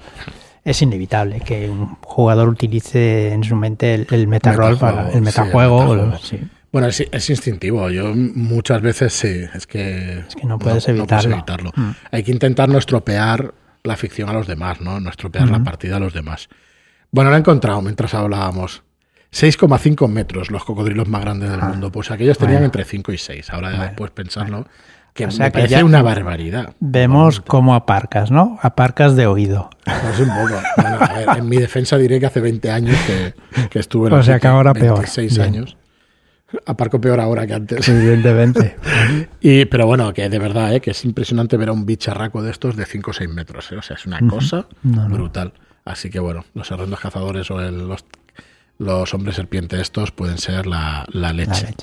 Es 0.67 0.83
inevitable 0.83 1.41
que 1.41 1.71
un 1.71 1.95
jugador 2.03 2.49
utilice 2.49 3.33
en 3.33 3.45
su 3.45 3.55
mente 3.55 3.95
el, 3.95 4.07
el 4.11 4.27
metaroll 4.27 4.77
para 4.77 5.13
el 5.13 5.23
metajuego. 5.23 6.19
Sí, 6.19 6.41
Bueno, 6.73 6.89
es, 6.89 7.31
instintivo. 7.31 7.89
Yo 7.89 8.13
muchas 8.17 8.83
veces 8.83 9.13
sí. 9.13 9.45
Es 9.55 9.65
que, 9.69 10.25
es 10.29 10.35
que 10.35 10.45
no 10.45 10.59
puedes 10.59 10.89
evitarlo. 10.89 11.71
Mm. 11.77 11.91
Hay 12.11 12.25
que 12.25 12.33
intentar 12.33 12.69
no 12.69 12.79
estropear 12.79 13.55
la 13.85 13.97
ficción 13.97 14.29
a 14.29 14.33
los 14.33 14.49
demás, 14.49 14.81
¿no? 14.81 14.99
No 14.99 15.09
estropear 15.09 15.49
la 15.49 15.63
partida 15.63 15.99
a 15.99 16.01
los 16.01 16.13
demás. 16.13 16.49
Bueno, 17.13 17.31
lo 17.31 17.37
he 17.37 17.39
encontrado 17.39 17.81
mientras 17.81 18.13
hablábamos. 18.15 18.83
6,5 19.33 20.09
metros 20.09 20.51
los 20.51 20.65
cocodrilos 20.65 21.07
más 21.07 21.21
grandes 21.21 21.49
del 21.49 21.61
ah. 21.61 21.69
mundo. 21.69 21.93
Pues 21.93 22.11
aquellos 22.11 22.39
tenían 22.39 22.65
entre 22.65 22.85
5 22.85 23.13
y 23.13 23.19
6. 23.19 23.51
Ahora 23.51 23.95
puedes 23.97 24.13
pensarlo. 24.13 24.67
Que 25.17 25.27
me 25.27 25.51
parece 25.51 25.83
una 25.83 26.03
barbaridad. 26.03 26.75
Vemos 26.79 27.41
cómo 27.41 27.75
aparcas, 27.75 28.31
¿no? 28.31 28.59
Aparcas 28.61 29.17
de 29.17 29.27
oído. 29.27 29.71
Pues 29.85 30.21
un 30.21 30.29
poco. 30.29 30.61
a 30.77 31.15
ver, 31.15 31.39
en 31.39 31.49
mi 31.49 31.57
defensa 31.57 31.97
diré 31.97 32.21
que 32.21 32.27
hace 32.27 32.41
20 32.41 32.71
años 32.71 32.97
que, 33.07 33.35
que 33.69 33.79
estuve 33.79 34.09
en 34.09 34.15
O 34.15 34.23
sea 34.23 34.39
que 34.39 34.47
ahora 34.47 34.75
26 34.75 35.35
peor. 35.35 35.47
años. 35.47 35.77
Aparco 36.67 37.01
peor 37.01 37.19
ahora 37.21 37.47
que 37.47 37.55
antes. 37.55 37.89
Evidentemente. 37.89 38.77
y, 39.41 39.65
pero 39.65 39.87
bueno, 39.87 40.13
que 40.13 40.29
de 40.29 40.39
verdad, 40.39 40.75
¿eh? 40.75 40.81
que 40.81 40.91
es 40.91 41.05
impresionante 41.05 41.57
ver 41.57 41.71
a 41.71 41.73
un 41.73 41.87
bicharraco 41.87 42.43
de 42.43 42.51
estos 42.51 42.77
de 42.77 42.85
5 42.85 43.11
o 43.11 43.15
6 43.15 43.31
metros. 43.31 43.73
¿eh? 43.73 43.77
O 43.77 43.83
sea, 43.83 43.97
es 43.97 44.07
una 44.07 44.21
cosa 44.21 44.67
brutal. 44.83 45.55
Así 45.87 46.11
que 46.11 46.21
bueno, 46.21 46.45
los 46.53 46.71
horrendos 46.73 47.01
cazadores 47.01 47.51
o 47.51 47.59
los, 47.61 48.05
los 48.79 49.15
hombres 49.15 49.37
serpiente 49.37 49.81
estos 49.81 50.11
pueden 50.11 50.39
ser 50.39 50.67
la, 50.67 51.07
leche. 51.13 51.75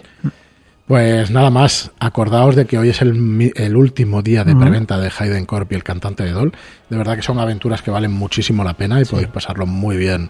Pues 0.88 1.32
nada 1.32 1.50
más, 1.50 1.92
acordaos 2.00 2.56
de 2.56 2.66
que 2.66 2.78
hoy 2.78 2.90
es 2.90 3.02
el, 3.02 3.54
el 3.56 3.76
último 3.76 4.22
día 4.22 4.44
de 4.44 4.54
preventa 4.56 5.00
de 5.00 5.10
Hayden 5.18 5.46
Corp 5.46 5.72
y 5.72 5.76
el 5.76 5.84
cantante 5.84 6.24
de 6.24 6.32
Doll. 6.32 6.52
De 6.90 6.98
verdad 6.98 7.16
que 7.16 7.22
son 7.22 7.40
aventuras 7.40 7.82
que 7.82 7.90
valen 7.90 8.12
muchísimo 8.12 8.66
la 8.66 8.74
pena 8.74 9.02
y 9.02 9.06
podéis 9.06 9.30
pasarlo 9.30 9.66
muy 9.66 9.96
bien 9.96 10.30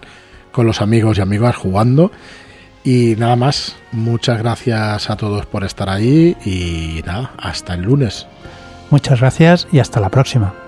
con 0.52 0.68
los 0.68 0.82
amigos 0.82 1.18
y 1.18 1.22
amigas 1.22 1.56
jugando. 1.56 2.12
Y 2.84 3.16
nada 3.18 3.36
más, 3.36 3.76
muchas 3.92 4.38
gracias 4.38 5.10
a 5.10 5.18
todos 5.18 5.46
por 5.46 5.64
estar 5.64 5.90
ahí 5.90 6.38
y 6.46 7.02
nada, 7.06 7.32
hasta 7.38 7.74
el 7.74 7.82
lunes. 7.82 8.28
Muchas 8.92 9.22
gracias 9.22 9.68
y 9.72 9.80
hasta 9.80 10.00
la 10.00 10.10
próxima. 10.10 10.63